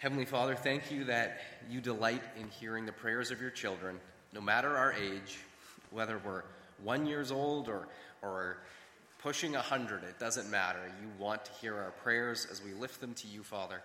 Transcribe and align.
Heavenly 0.00 0.24
Father, 0.24 0.54
thank 0.54 0.90
you 0.90 1.04
that 1.04 1.40
you 1.68 1.82
delight 1.82 2.22
in 2.40 2.48
hearing 2.48 2.86
the 2.86 2.92
prayers 2.92 3.30
of 3.30 3.38
your 3.38 3.50
children, 3.50 4.00
no 4.32 4.40
matter 4.40 4.74
our 4.74 4.94
age, 4.94 5.40
whether 5.90 6.16
we're 6.24 6.42
one 6.82 7.04
years 7.04 7.30
old 7.30 7.68
or, 7.68 7.86
or 8.22 8.56
pushing 9.18 9.56
a 9.56 9.60
hundred, 9.60 10.02
it 10.04 10.18
doesn't 10.18 10.50
matter. 10.50 10.78
You 11.02 11.10
want 11.22 11.44
to 11.44 11.52
hear 11.60 11.76
our 11.76 11.90
prayers 11.90 12.46
as 12.50 12.62
we 12.64 12.72
lift 12.72 13.02
them 13.02 13.12
to 13.12 13.26
you, 13.26 13.42
Father. 13.42 13.82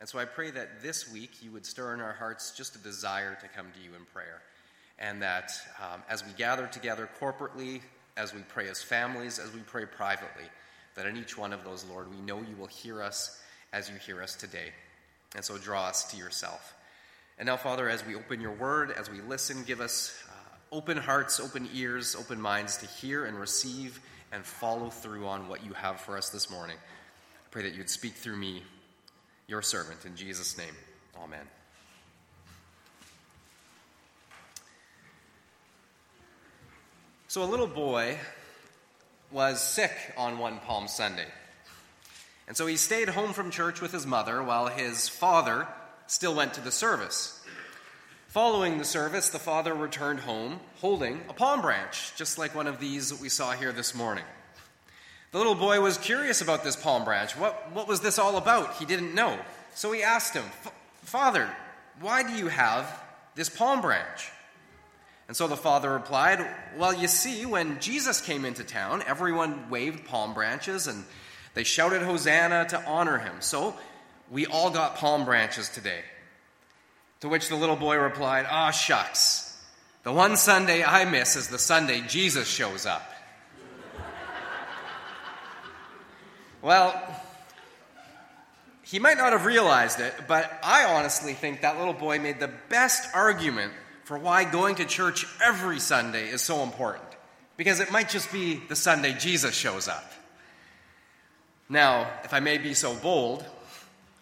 And 0.00 0.08
so 0.08 0.18
I 0.18 0.24
pray 0.24 0.50
that 0.52 0.80
this 0.80 1.12
week 1.12 1.42
you 1.42 1.52
would 1.52 1.66
stir 1.66 1.92
in 1.92 2.00
our 2.00 2.14
hearts 2.14 2.52
just 2.56 2.74
a 2.74 2.78
desire 2.78 3.36
to 3.38 3.48
come 3.48 3.66
to 3.74 3.78
you 3.78 3.94
in 3.94 4.06
prayer. 4.06 4.40
And 4.98 5.20
that 5.20 5.52
um, 5.82 6.00
as 6.08 6.24
we 6.24 6.32
gather 6.32 6.66
together 6.66 7.10
corporately, 7.20 7.82
as 8.16 8.32
we 8.32 8.40
pray 8.40 8.70
as 8.70 8.82
families, 8.82 9.38
as 9.38 9.52
we 9.52 9.60
pray 9.60 9.84
privately, 9.84 10.44
that 10.94 11.04
in 11.04 11.18
each 11.18 11.36
one 11.36 11.52
of 11.52 11.62
those, 11.62 11.84
Lord, 11.84 12.10
we 12.10 12.22
know 12.22 12.38
you 12.38 12.56
will 12.58 12.68
hear 12.68 13.02
us 13.02 13.38
as 13.74 13.90
you 13.90 13.96
hear 13.96 14.22
us 14.22 14.34
today. 14.34 14.72
And 15.34 15.44
so 15.44 15.58
draw 15.58 15.86
us 15.86 16.10
to 16.12 16.16
yourself. 16.16 16.74
And 17.38 17.46
now, 17.46 17.56
Father, 17.56 17.88
as 17.88 18.04
we 18.04 18.14
open 18.14 18.40
your 18.40 18.54
word, 18.54 18.90
as 18.90 19.10
we 19.10 19.20
listen, 19.20 19.62
give 19.64 19.80
us 19.80 20.20
uh, 20.28 20.76
open 20.76 20.96
hearts, 20.96 21.38
open 21.38 21.68
ears, 21.72 22.16
open 22.16 22.40
minds 22.40 22.78
to 22.78 22.86
hear 22.86 23.26
and 23.26 23.38
receive 23.38 24.00
and 24.32 24.44
follow 24.44 24.90
through 24.90 25.26
on 25.26 25.48
what 25.48 25.64
you 25.64 25.72
have 25.72 26.00
for 26.00 26.16
us 26.16 26.30
this 26.30 26.50
morning. 26.50 26.76
I 26.76 27.48
pray 27.50 27.62
that 27.62 27.74
you'd 27.74 27.90
speak 27.90 28.14
through 28.14 28.36
me, 28.36 28.62
your 29.46 29.62
servant, 29.62 30.04
in 30.04 30.16
Jesus' 30.16 30.58
name. 30.58 30.74
Amen. 31.22 31.46
So, 37.28 37.42
a 37.42 37.44
little 37.44 37.66
boy 37.66 38.16
was 39.30 39.60
sick 39.60 39.92
on 40.16 40.38
one 40.38 40.58
Palm 40.60 40.88
Sunday. 40.88 41.26
And 42.48 42.56
so 42.56 42.66
he 42.66 42.76
stayed 42.76 43.10
home 43.10 43.34
from 43.34 43.50
church 43.50 43.82
with 43.82 43.92
his 43.92 44.06
mother 44.06 44.42
while 44.42 44.66
his 44.68 45.08
father 45.08 45.68
still 46.06 46.34
went 46.34 46.54
to 46.54 46.62
the 46.62 46.72
service. 46.72 47.38
Following 48.28 48.78
the 48.78 48.84
service, 48.84 49.28
the 49.28 49.38
father 49.38 49.74
returned 49.74 50.20
home 50.20 50.60
holding 50.76 51.20
a 51.28 51.34
palm 51.34 51.60
branch, 51.60 52.14
just 52.16 52.38
like 52.38 52.54
one 52.54 52.66
of 52.66 52.80
these 52.80 53.10
that 53.10 53.20
we 53.20 53.28
saw 53.28 53.52
here 53.52 53.72
this 53.72 53.94
morning. 53.94 54.24
The 55.30 55.38
little 55.38 55.54
boy 55.54 55.80
was 55.82 55.98
curious 55.98 56.40
about 56.40 56.64
this 56.64 56.74
palm 56.74 57.04
branch. 57.04 57.36
What, 57.36 57.70
what 57.72 57.86
was 57.86 58.00
this 58.00 58.18
all 58.18 58.38
about? 58.38 58.76
He 58.76 58.86
didn't 58.86 59.14
know. 59.14 59.38
So 59.74 59.92
he 59.92 60.02
asked 60.02 60.32
him, 60.32 60.44
Father, 61.02 61.50
why 62.00 62.22
do 62.22 62.32
you 62.32 62.48
have 62.48 63.02
this 63.34 63.50
palm 63.50 63.82
branch? 63.82 64.30
And 65.26 65.36
so 65.36 65.46
the 65.48 65.56
father 65.56 65.92
replied, 65.92 66.46
Well, 66.78 66.94
you 66.94 67.08
see, 67.08 67.44
when 67.44 67.78
Jesus 67.80 68.22
came 68.22 68.46
into 68.46 68.64
town, 68.64 69.02
everyone 69.06 69.68
waved 69.68 70.06
palm 70.06 70.32
branches 70.32 70.86
and 70.86 71.04
they 71.54 71.64
shouted 71.64 72.02
Hosanna 72.02 72.66
to 72.70 72.84
honor 72.84 73.18
him. 73.18 73.34
So 73.40 73.74
we 74.30 74.46
all 74.46 74.70
got 74.70 74.96
palm 74.96 75.24
branches 75.24 75.68
today. 75.68 76.02
To 77.20 77.28
which 77.28 77.48
the 77.48 77.56
little 77.56 77.76
boy 77.76 77.96
replied, 77.96 78.46
Ah, 78.48 78.70
shucks. 78.70 79.44
The 80.04 80.12
one 80.12 80.36
Sunday 80.36 80.84
I 80.84 81.04
miss 81.04 81.36
is 81.36 81.48
the 81.48 81.58
Sunday 81.58 82.02
Jesus 82.06 82.46
shows 82.46 82.86
up. 82.86 83.10
well, 86.62 86.94
he 88.82 88.98
might 88.98 89.18
not 89.18 89.32
have 89.32 89.44
realized 89.44 90.00
it, 90.00 90.14
but 90.26 90.50
I 90.62 90.84
honestly 90.84 91.34
think 91.34 91.60
that 91.60 91.78
little 91.78 91.92
boy 91.92 92.20
made 92.20 92.40
the 92.40 92.50
best 92.70 93.14
argument 93.14 93.72
for 94.04 94.16
why 94.16 94.44
going 94.44 94.76
to 94.76 94.86
church 94.86 95.26
every 95.44 95.78
Sunday 95.78 96.30
is 96.30 96.40
so 96.40 96.62
important. 96.62 97.04
Because 97.58 97.80
it 97.80 97.92
might 97.92 98.08
just 98.08 98.32
be 98.32 98.54
the 98.54 98.76
Sunday 98.76 99.12
Jesus 99.12 99.54
shows 99.54 99.88
up. 99.88 100.10
Now, 101.68 102.10
if 102.24 102.32
I 102.32 102.40
may 102.40 102.58
be 102.58 102.74
so 102.74 102.94
bold, 102.94 103.44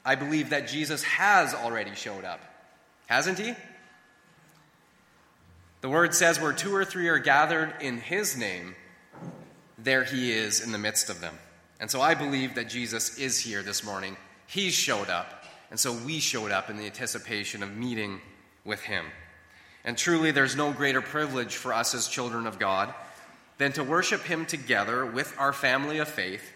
I 0.04 0.14
believe 0.14 0.50
that 0.50 0.68
Jesus 0.68 1.02
has 1.04 1.54
already 1.54 1.94
showed 1.94 2.24
up. 2.24 2.40
Hasn't 3.06 3.38
he? 3.38 3.54
The 5.80 5.88
word 5.88 6.14
says, 6.14 6.40
where 6.40 6.52
two 6.52 6.74
or 6.74 6.84
three 6.84 7.08
are 7.08 7.18
gathered 7.18 7.74
in 7.80 7.98
his 7.98 8.36
name, 8.36 8.74
there 9.78 10.04
he 10.04 10.32
is 10.32 10.60
in 10.60 10.72
the 10.72 10.78
midst 10.78 11.10
of 11.10 11.20
them. 11.20 11.38
And 11.78 11.90
so 11.90 12.00
I 12.00 12.14
believe 12.14 12.54
that 12.54 12.68
Jesus 12.68 13.18
is 13.18 13.38
here 13.38 13.62
this 13.62 13.84
morning. 13.84 14.16
He 14.46 14.70
showed 14.70 15.10
up. 15.10 15.44
And 15.70 15.78
so 15.78 15.92
we 15.92 16.20
showed 16.20 16.50
up 16.50 16.70
in 16.70 16.76
the 16.76 16.86
anticipation 16.86 17.62
of 17.62 17.76
meeting 17.76 18.20
with 18.64 18.80
him. 18.82 19.04
And 19.84 19.96
truly, 19.96 20.30
there's 20.32 20.56
no 20.56 20.72
greater 20.72 21.00
privilege 21.00 21.56
for 21.56 21.72
us 21.72 21.94
as 21.94 22.08
children 22.08 22.46
of 22.46 22.58
God 22.58 22.92
than 23.58 23.72
to 23.72 23.84
worship 23.84 24.22
him 24.22 24.46
together 24.46 25.06
with 25.06 25.34
our 25.38 25.52
family 25.52 25.98
of 25.98 26.08
faith, 26.08 26.52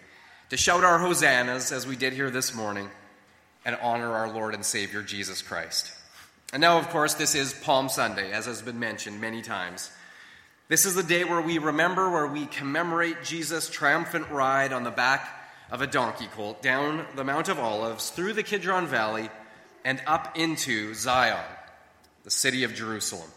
to 0.51 0.57
shout 0.57 0.83
our 0.83 0.99
hosannas 0.99 1.71
as 1.71 1.87
we 1.87 1.95
did 1.95 2.13
here 2.13 2.29
this 2.29 2.53
morning, 2.53 2.91
and 3.65 3.77
honor 3.77 4.13
our 4.13 4.33
Lord 4.33 4.53
and 4.53 4.65
Savior 4.65 5.01
Jesus 5.01 5.43
Christ. 5.43 5.93
And 6.53 6.61
now, 6.61 6.79
of 6.79 6.89
course, 6.89 7.15
this 7.15 7.37
is 7.37 7.53
Palm 7.53 7.89
Sunday, 7.89 8.33
as 8.33 8.47
has 8.47 8.61
been 8.61 8.81
mentioned 8.81 9.21
many 9.21 9.43
times. 9.43 9.93
This 10.67 10.87
is 10.87 10.97
the 10.97 11.05
day 11.05 11.23
where 11.23 11.41
we 11.41 11.59
remember, 11.59 12.11
where 12.11 12.27
we 12.27 12.47
commemorate 12.47 13.23
Jesus' 13.23 13.71
triumphant 13.71 14.29
ride 14.29 14.73
on 14.73 14.83
the 14.83 14.91
back 14.91 15.29
of 15.71 15.83
a 15.83 15.87
donkey 15.87 16.27
colt 16.35 16.63
down 16.63 17.07
the 17.15 17.23
Mount 17.23 17.49
of 17.49 17.61
Olives, 17.61 18.11
through 18.11 18.33
the 18.33 18.43
Kidron 18.43 18.89
Valley, 18.89 19.31
and 19.85 20.03
up 20.05 20.37
into 20.37 20.95
Zion, 20.95 21.45
the 22.25 22.31
city 22.31 22.65
of 22.65 22.75
Jerusalem. 22.75 23.31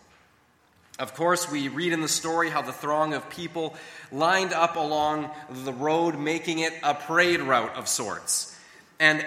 Of 0.99 1.15
course, 1.15 1.51
we 1.51 1.69
read 1.69 1.91
in 1.91 2.01
the 2.01 2.07
story 2.07 2.51
how 2.51 2.61
the 2.61 2.71
throng 2.71 3.15
of 3.15 3.27
people 3.31 3.75
lined 4.11 4.53
up 4.53 4.75
along 4.75 5.31
the 5.49 5.73
road, 5.73 6.19
making 6.19 6.59
it 6.59 6.71
a 6.83 6.93
parade 6.93 7.41
route 7.41 7.75
of 7.75 7.87
sorts. 7.87 8.55
And 8.99 9.25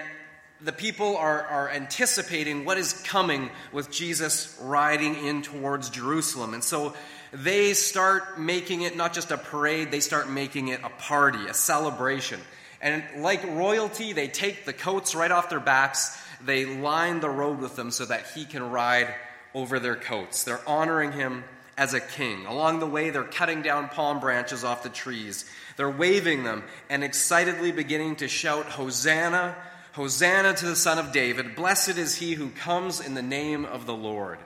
the 0.61 0.71
people 0.71 1.17
are, 1.17 1.41
are 1.41 1.69
anticipating 1.69 2.63
what 2.63 2.77
is 2.77 2.93
coming 3.03 3.49
with 3.73 3.91
Jesus 3.91 4.57
riding 4.61 5.15
in 5.15 5.41
towards 5.41 5.89
Jerusalem. 5.89 6.53
And 6.53 6.63
so 6.63 6.93
they 7.33 7.73
start 7.73 8.39
making 8.39 8.81
it 8.81 8.95
not 8.95 9.13
just 9.13 9.31
a 9.31 9.37
parade, 9.37 9.91
they 9.91 9.99
start 9.99 10.29
making 10.29 10.69
it 10.69 10.79
a 10.85 10.89
party, 10.89 11.47
a 11.47 11.53
celebration. 11.53 12.39
And 12.81 13.03
like 13.17 13.43
royalty, 13.43 14.13
they 14.13 14.29
take 14.29 14.63
the 14.63 14.73
coats 14.73 15.15
right 15.15 15.31
off 15.31 15.49
their 15.49 15.59
backs, 15.59 16.17
they 16.43 16.65
line 16.65 17.19
the 17.19 17.29
road 17.29 17.59
with 17.59 17.75
them 17.75 17.91
so 17.91 18.05
that 18.05 18.27
he 18.33 18.45
can 18.45 18.71
ride 18.71 19.13
over 19.53 19.79
their 19.79 19.95
coats. 19.95 20.45
They're 20.45 20.61
honoring 20.67 21.11
him 21.11 21.43
as 21.77 21.93
a 21.93 21.99
king. 21.99 22.45
Along 22.45 22.79
the 22.79 22.87
way, 22.87 23.11
they're 23.11 23.23
cutting 23.23 23.61
down 23.61 23.89
palm 23.89 24.19
branches 24.19 24.63
off 24.63 24.83
the 24.83 24.89
trees. 24.89 25.45
They're 25.77 25.89
waving 25.89 26.43
them 26.43 26.63
and 26.89 27.03
excitedly 27.03 27.71
beginning 27.71 28.17
to 28.17 28.27
shout, 28.27 28.65
Hosanna, 28.65 29.55
Hosanna 29.93 30.55
to 30.55 30.65
the 30.65 30.75
Son 30.75 30.97
of 30.97 31.11
David. 31.11 31.55
Blessed 31.55 31.97
is 31.97 32.15
he 32.15 32.33
who 32.33 32.49
comes 32.49 32.99
in 32.99 33.13
the 33.13 33.21
name 33.21 33.63
of 33.63 33.85
the 33.85 33.95
Lord. 33.95 34.39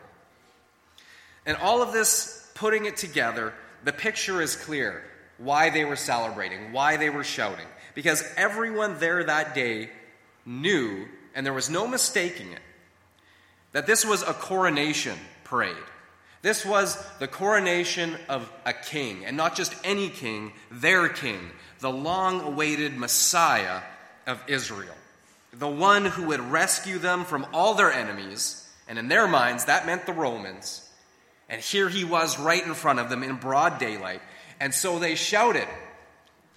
And 1.46 1.58
all 1.58 1.82
of 1.82 1.94
this, 1.94 2.52
putting 2.54 2.86
it 2.86 2.98
together, 2.98 3.54
the 3.84 3.94
picture 3.94 4.42
is 4.42 4.56
clear 4.56 5.04
why 5.38 5.70
they 5.70 5.86
were 5.86 5.96
celebrating, 5.96 6.72
why 6.72 6.98
they 6.98 7.10
were 7.10 7.24
shouting. 7.24 7.66
Because 7.96 8.24
everyone 8.38 9.00
there 9.00 9.24
that 9.24 9.56
day 9.56 9.90
knew, 10.46 11.08
and 11.34 11.46
there 11.46 11.54
was 11.54 11.70
no 11.70 11.88
mistaking 11.88 12.52
it, 12.52 12.62
that 13.72 13.88
this 13.88 14.06
was 14.06 14.22
a 14.22 14.34
coronation 14.34 15.18
parade. 15.44 15.76
This 16.42 16.66
was 16.66 16.98
the 17.20 17.28
coronation 17.28 18.16
of 18.28 18.52
a 18.66 18.74
king, 18.74 19.26
and 19.26 19.38
not 19.38 19.56
just 19.56 19.76
any 19.84 20.10
king, 20.10 20.54
their 20.72 21.08
king, 21.08 21.52
the 21.80 21.92
long 21.92 22.42
awaited 22.42 22.98
Messiah 22.98 23.82
of 24.26 24.42
Israel 24.48 24.96
the 25.54 25.68
one 25.68 26.06
who 26.06 26.28
would 26.28 26.40
rescue 26.40 26.98
them 26.98 27.26
from 27.26 27.46
all 27.54 27.74
their 27.74 27.92
enemies, 27.92 28.68
and 28.88 28.98
in 28.98 29.08
their 29.08 29.28
minds, 29.28 29.66
that 29.66 29.86
meant 29.86 30.06
the 30.06 30.14
Romans. 30.14 30.88
And 31.50 31.62
here 31.62 31.90
he 31.90 32.04
was 32.04 32.40
right 32.40 32.64
in 32.64 32.74
front 32.74 33.00
of 33.00 33.10
them 33.10 33.24
in 33.24 33.36
broad 33.36 33.78
daylight. 33.78 34.22
And 34.60 34.74
so 34.74 35.00
they 35.00 35.16
shouted, 35.16 35.68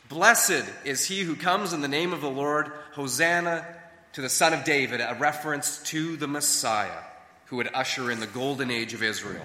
Blessed 0.09 0.65
is 0.85 1.05
he 1.05 1.23
who 1.23 1.35
comes 1.35 1.73
in 1.73 1.81
the 1.81 1.89
name 1.89 2.13
of 2.13 2.21
the 2.21 2.31
Lord, 2.31 2.71
Hosanna 2.93 3.67
to 4.13 4.21
the 4.21 4.29
Son 4.29 4.53
of 4.53 4.65
David, 4.65 5.01
a 5.01 5.17
reference 5.19 5.83
to 5.85 6.17
the 6.17 6.29
Messiah 6.29 7.03
who 7.47 7.57
would 7.57 7.71
usher 7.75 8.11
in 8.11 8.21
the 8.21 8.27
golden 8.27 8.71
age 8.71 8.95
of 8.95 9.03
Israel. 9.03 9.45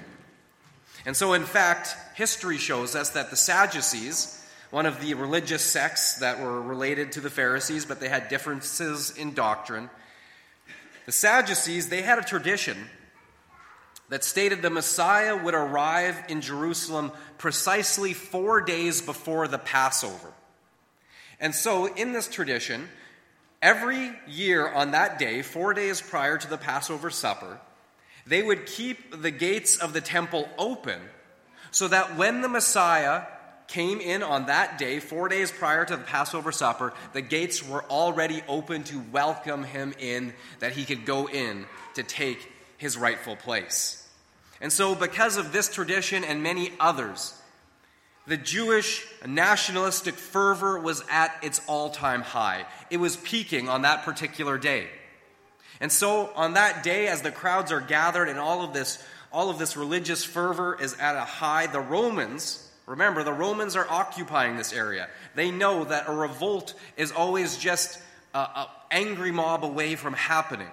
And 1.06 1.16
so, 1.16 1.34
in 1.34 1.46
fact, 1.46 1.96
history 2.16 2.58
shows 2.58 2.96
us 2.96 3.12
that 3.12 3.30
the 3.30 3.36
Sadducees, 3.36 4.44
one 4.70 4.86
of 4.86 5.02
the 5.02 5.14
religious 5.14 5.64
sects 5.64 6.20
that 6.20 6.40
were 6.40 6.62
related 6.62 7.14
to 7.14 7.22
the 7.22 7.30
Pharisees, 7.30 7.86
but 7.86 8.00
they 8.00 8.10
had 8.10 8.28
differences 8.30 9.12
in 9.18 9.34
doctrine. 9.34 9.90
The 11.06 11.12
Sadducees, 11.12 11.90
they 11.90 12.02
had 12.02 12.20
a 12.20 12.24
tradition 12.24 12.78
that 14.10 14.24
stated 14.24 14.62
the 14.62 14.70
Messiah 14.70 15.42
would 15.42 15.54
arrive 15.54 16.22
in 16.30 16.42
Jerusalem 16.42 17.12
precisely 17.38 18.14
four 18.14 18.62
days 18.62 19.02
before 19.02 19.48
the 19.48 19.58
Passover. 19.58 20.34
And 21.40 21.56
so, 21.56 21.86
in 21.86 22.12
this 22.12 22.28
tradition, 22.28 22.90
every 23.62 24.12
year 24.28 24.68
on 24.68 24.92
that 24.92 25.20
day, 25.20 25.42
four 25.42 25.74
days 25.74 26.02
prior 26.02 26.38
to 26.38 26.50
the 26.50 26.58
Passover 26.58 27.10
supper, 27.10 27.60
they 28.30 28.44
would 28.44 28.68
keep 28.68 29.22
the 29.22 29.32
gates 29.32 29.78
of 29.78 29.92
the 29.92 30.02
temple 30.02 30.48
open 30.58 31.02
so 31.72 31.88
that 31.88 32.16
when 32.16 32.42
the 32.42 32.48
Messiah 32.48 33.24
came 33.68 34.00
in 34.00 34.24
on 34.24 34.46
that 34.46 34.78
day, 34.78 35.00
four 35.00 35.30
days 35.30 35.52
prior 35.52 35.84
to 35.84 35.98
the 35.98 36.04
Passover 36.04 36.52
supper, 36.52 36.94
the 37.14 37.22
gates 37.22 37.68
were 37.68 37.84
already 37.86 38.42
open 38.48 38.84
to 38.84 39.00
welcome 39.12 39.64
him 39.64 39.94
in, 40.00 40.34
that 40.60 40.74
he 40.74 40.86
could 40.86 41.06
go 41.06 41.28
in 41.28 41.66
to 41.96 42.04
take 42.04 42.40
his 42.78 42.98
rightful 42.98 43.36
place. 43.36 44.08
And 44.62 44.72
so, 44.72 44.94
because 44.94 45.38
of 45.38 45.52
this 45.52 45.74
tradition 45.74 46.24
and 46.24 46.44
many 46.44 46.72
others, 46.80 47.40
the 48.28 48.38
Jewish 48.38 49.06
nationalistic 49.26 50.16
fervor 50.16 50.80
was 50.80 51.04
at 51.10 51.36
its 51.42 51.62
all 51.68 51.90
time 51.90 52.22
high. 52.22 52.66
It 52.90 52.98
was 52.98 53.18
peaking 53.18 53.70
on 53.70 53.84
that 53.84 54.04
particular 54.04 54.58
day. 54.58 54.88
And 55.80 55.92
so, 55.92 56.32
on 56.36 56.54
that 56.54 56.84
day, 56.84 57.08
as 57.08 57.22
the 57.22 57.32
crowds 57.32 57.72
are 57.72 57.80
gathered 57.80 58.28
and 58.28 58.38
all 58.38 58.64
of 58.64 58.74
this, 58.74 59.04
all 59.32 59.50
of 59.50 59.60
this 59.60 59.78
religious 59.78 60.24
fervor 60.24 60.78
is 60.80 60.96
at 61.00 61.16
a 61.16 61.22
high, 61.22 61.68
the 61.68 61.80
Romans, 61.80 62.70
remember, 62.86 63.24
the 63.24 63.34
Romans 63.34 63.76
are 63.76 63.88
occupying 63.90 64.58
this 64.58 64.74
area. 64.74 65.08
They 65.36 65.52
know 65.52 65.86
that 65.86 66.10
a 66.10 66.14
revolt 66.14 66.74
is 66.98 67.12
always 67.12 67.58
just 67.58 68.00
an 68.34 68.68
angry 68.92 69.32
mob 69.32 69.64
away 69.64 69.96
from 69.96 70.14
happening. 70.14 70.68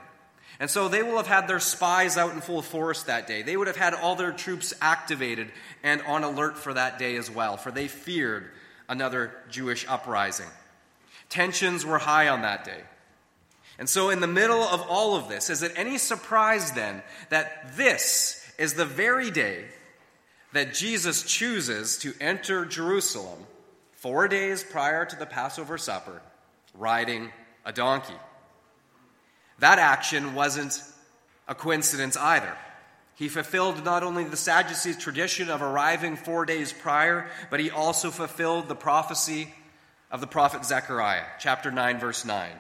And 0.59 0.71
so 0.71 0.89
they 0.89 1.03
will 1.03 1.19
have 1.19 1.27
had 1.27 1.49
their 1.49 1.61
spies 1.61 2.17
out 2.17 2.33
in 2.33 2.41
full 2.41 2.63
force 2.63 3.03
that 3.05 3.27
day. 3.27 3.43
They 3.43 3.57
would 3.57 3.67
have 3.67 3.77
had 3.77 3.93
all 3.93 4.17
their 4.17 4.33
troops 4.33 4.73
activated 4.81 5.51
and 5.83 6.01
on 6.03 6.25
alert 6.25 6.57
for 6.57 6.73
that 6.73 6.99
day 6.99 7.17
as 7.17 7.31
well, 7.31 7.57
for 7.59 7.71
they 7.71 7.89
feared 7.89 8.49
another 8.89 9.33
Jewish 9.51 9.87
uprising. 9.87 10.47
Tensions 11.29 11.85
were 11.85 11.99
high 11.99 12.29
on 12.29 12.43
that 12.43 12.65
day. 12.65 12.81
And 13.79 13.89
so, 13.89 14.11
in 14.11 14.21
the 14.21 14.27
middle 14.27 14.63
of 14.63 14.81
all 14.83 15.17
of 15.17 15.29
this, 15.29 15.51
is 15.51 15.63
it 15.63 15.73
any 15.77 15.99
surprise 15.99 16.73
then 16.73 17.03
that 17.29 17.77
this 17.77 18.43
is 18.59 18.75
the 18.75 18.87
very 18.87 19.31
day 19.31 19.67
that 20.53 20.73
Jesus 20.73 21.23
chooses 21.23 21.99
to 21.99 22.15
enter 22.21 22.65
Jerusalem 22.65 23.39
four 23.93 24.29
days 24.29 24.63
prior 24.63 25.05
to 25.05 25.17
the 25.17 25.27
Passover 25.27 25.77
supper, 25.77 26.23
riding 26.75 27.31
a 27.65 27.73
donkey? 27.73 28.15
That 29.59 29.79
action 29.79 30.35
wasn't 30.35 30.83
a 31.47 31.55
coincidence 31.55 32.17
either. 32.17 32.57
He 33.15 33.29
fulfilled 33.29 33.85
not 33.85 34.03
only 34.03 34.25
the 34.25 34.37
Sadducees' 34.37 34.99
tradition 34.99 35.49
of 35.49 35.63
arriving 35.63 36.17
four 36.17 36.45
days 36.45 36.73
prior, 36.73 37.29
but 37.51 37.61
he 37.61 37.71
also 37.71 38.11
fulfilled 38.11 38.69
the 38.69 38.75
prophecy 38.75 39.53
of 40.11 40.21
the 40.21 40.27
prophet 40.27 40.65
Zechariah, 40.65 41.25
chapter 41.39 41.71
9, 41.71 41.99
verse 41.99 42.25
9. 42.25 42.51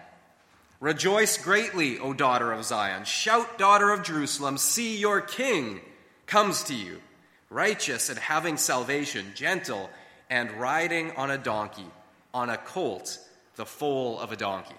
Rejoice 0.81 1.38
greatly, 1.38 1.99
O 1.99 2.12
daughter 2.12 2.52
of 2.52 2.64
Zion. 2.64 3.05
Shout, 3.05 3.58
daughter 3.58 3.90
of 3.90 4.02
Jerusalem. 4.02 4.58
See, 4.58 4.99
your 4.99 5.20
king 5.20 5.81
comes 6.26 6.64
to 6.64 6.75
you, 6.75 7.00
righteous 7.49 8.11
and 8.11 8.19
having 8.19 8.56
salvation, 8.56 9.32
gentle 9.34 9.88
and 10.28 10.50
riding 10.52 11.12
on 11.12 11.31
a 11.31 11.38
donkey, 11.38 11.87
on 12.34 12.50
a 12.50 12.56
colt, 12.56 13.19
the 13.56 13.64
foal 13.64 14.20
of 14.20 14.32
a 14.32 14.37
donkey. 14.37 14.75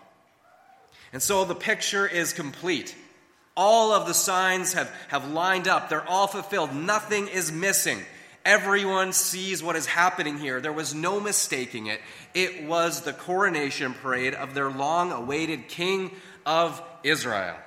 And 1.13 1.21
so 1.21 1.45
the 1.45 1.55
picture 1.55 2.05
is 2.05 2.33
complete. 2.33 2.95
All 3.55 3.91
of 3.91 4.07
the 4.07 4.13
signs 4.13 4.73
have, 4.73 4.91
have 5.07 5.31
lined 5.31 5.67
up, 5.67 5.89
they're 5.89 6.07
all 6.07 6.27
fulfilled. 6.27 6.75
Nothing 6.75 7.27
is 7.27 7.51
missing. 7.51 7.99
Everyone 8.47 9.11
sees 9.11 9.61
what 9.61 9.75
is 9.75 9.85
happening 9.85 10.37
here. 10.37 10.61
There 10.61 10.71
was 10.71 10.95
no 10.95 11.19
mistaking 11.19 11.87
it. 11.87 11.99
It 12.33 12.63
was 12.63 13.01
the 13.01 13.11
coronation 13.11 13.93
parade 13.93 14.33
of 14.33 14.53
their 14.53 14.71
long 14.71 15.11
awaited 15.11 15.67
King 15.67 16.11
of 16.45 16.81
Israel. 17.03 17.57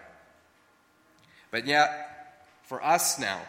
But 1.50 1.66
yet, 1.66 2.46
for 2.62 2.82
us 2.82 3.18
now, 3.18 3.42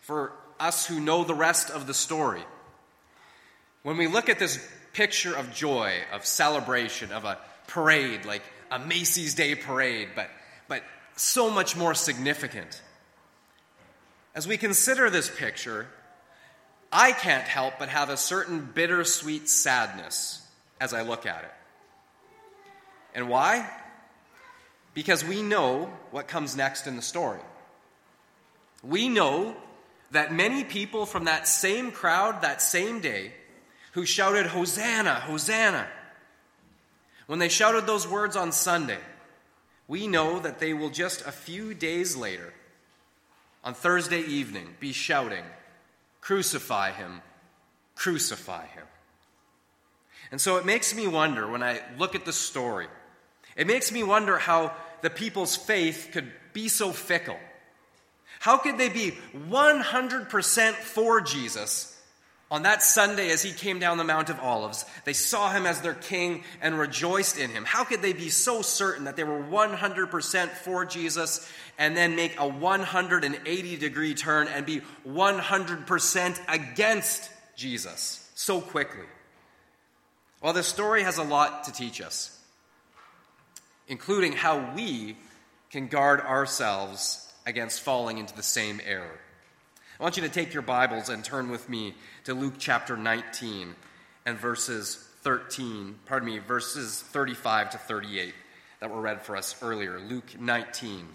for 0.00 0.32
us 0.58 0.86
who 0.86 1.00
know 1.00 1.22
the 1.22 1.34
rest 1.34 1.68
of 1.68 1.86
the 1.86 1.92
story, 1.92 2.44
when 3.82 3.98
we 3.98 4.06
look 4.06 4.30
at 4.30 4.38
this 4.38 4.66
picture 4.94 5.36
of 5.36 5.52
joy, 5.52 5.98
of 6.14 6.24
celebration, 6.24 7.12
of 7.12 7.26
a 7.26 7.36
parade, 7.66 8.24
like 8.24 8.42
a 8.70 8.78
Macy's 8.78 9.34
Day 9.34 9.54
parade, 9.54 10.08
but, 10.16 10.30
but 10.66 10.82
so 11.16 11.50
much 11.50 11.76
more 11.76 11.92
significant. 11.92 12.80
As 14.38 14.46
we 14.46 14.56
consider 14.56 15.10
this 15.10 15.28
picture, 15.28 15.88
I 16.92 17.10
can't 17.10 17.42
help 17.42 17.74
but 17.80 17.88
have 17.88 18.08
a 18.08 18.16
certain 18.16 18.60
bittersweet 18.72 19.48
sadness 19.48 20.46
as 20.80 20.94
I 20.94 21.02
look 21.02 21.26
at 21.26 21.42
it. 21.42 21.50
And 23.16 23.28
why? 23.28 23.68
Because 24.94 25.24
we 25.24 25.42
know 25.42 25.92
what 26.12 26.28
comes 26.28 26.56
next 26.56 26.86
in 26.86 26.94
the 26.94 27.02
story. 27.02 27.40
We 28.84 29.08
know 29.08 29.56
that 30.12 30.32
many 30.32 30.62
people 30.62 31.04
from 31.04 31.24
that 31.24 31.48
same 31.48 31.90
crowd 31.90 32.42
that 32.42 32.62
same 32.62 33.00
day 33.00 33.32
who 33.94 34.06
shouted, 34.06 34.46
Hosanna, 34.46 35.14
Hosanna, 35.14 35.88
when 37.26 37.40
they 37.40 37.48
shouted 37.48 37.88
those 37.88 38.06
words 38.06 38.36
on 38.36 38.52
Sunday, 38.52 39.00
we 39.88 40.06
know 40.06 40.38
that 40.38 40.60
they 40.60 40.74
will 40.74 40.90
just 40.90 41.26
a 41.26 41.32
few 41.32 41.74
days 41.74 42.14
later, 42.14 42.54
on 43.68 43.74
Thursday 43.74 44.22
evening, 44.22 44.66
be 44.80 44.92
shouting, 44.92 45.44
Crucify 46.22 46.90
him, 46.90 47.20
crucify 47.96 48.64
him. 48.64 48.86
And 50.30 50.40
so 50.40 50.56
it 50.56 50.64
makes 50.64 50.94
me 50.94 51.06
wonder 51.06 51.46
when 51.46 51.62
I 51.62 51.82
look 51.98 52.14
at 52.14 52.24
the 52.24 52.32
story, 52.32 52.86
it 53.56 53.66
makes 53.66 53.92
me 53.92 54.02
wonder 54.02 54.38
how 54.38 54.72
the 55.02 55.10
people's 55.10 55.54
faith 55.54 56.08
could 56.12 56.32
be 56.54 56.68
so 56.68 56.92
fickle. 56.92 57.36
How 58.40 58.56
could 58.56 58.78
they 58.78 58.88
be 58.88 59.18
100% 59.50 60.72
for 60.72 61.20
Jesus 61.20 61.94
on 62.50 62.62
that 62.62 62.82
Sunday, 62.82 63.30
as 63.30 63.42
he 63.42 63.52
came 63.52 63.78
down 63.78 63.98
the 63.98 64.04
Mount 64.04 64.30
of 64.30 64.40
Olives, 64.40 64.86
they 65.04 65.12
saw 65.12 65.52
him 65.52 65.66
as 65.66 65.82
their 65.82 65.94
king 65.94 66.44
and 66.62 66.78
rejoiced 66.78 67.38
in 67.38 67.50
him. 67.50 67.64
How 67.66 67.84
could 67.84 68.00
they 68.00 68.14
be 68.14 68.30
so 68.30 68.62
certain 68.62 69.04
that 69.04 69.16
they 69.16 69.24
were 69.24 69.42
100% 69.42 70.48
for 70.48 70.86
Jesus 70.86 71.50
and 71.76 71.94
then 71.94 72.16
make 72.16 72.40
a 72.40 72.48
180 72.48 73.76
degree 73.76 74.14
turn 74.14 74.48
and 74.48 74.64
be 74.64 74.80
100% 75.06 76.40
against 76.48 77.30
Jesus 77.54 78.30
so 78.34 78.62
quickly? 78.62 79.04
Well, 80.40 80.54
this 80.54 80.68
story 80.68 81.02
has 81.02 81.18
a 81.18 81.24
lot 81.24 81.64
to 81.64 81.72
teach 81.72 82.00
us, 82.00 82.34
including 83.88 84.32
how 84.32 84.72
we 84.74 85.18
can 85.70 85.88
guard 85.88 86.22
ourselves 86.22 87.30
against 87.44 87.82
falling 87.82 88.16
into 88.16 88.34
the 88.34 88.42
same 88.42 88.80
error. 88.86 89.20
I 89.98 90.04
want 90.04 90.16
you 90.16 90.22
to 90.22 90.28
take 90.28 90.54
your 90.54 90.62
Bibles 90.62 91.08
and 91.08 91.24
turn 91.24 91.50
with 91.50 91.68
me 91.68 91.92
to 92.22 92.32
Luke 92.32 92.54
chapter 92.56 92.96
19 92.96 93.74
and 94.26 94.38
verses 94.38 94.94
13, 95.22 95.96
pardon 96.06 96.28
me, 96.28 96.38
verses 96.38 97.02
35 97.02 97.70
to 97.70 97.78
38 97.78 98.32
that 98.78 98.90
were 98.90 99.00
read 99.00 99.22
for 99.22 99.36
us 99.36 99.60
earlier. 99.60 99.98
Luke 99.98 100.38
19. 100.38 101.08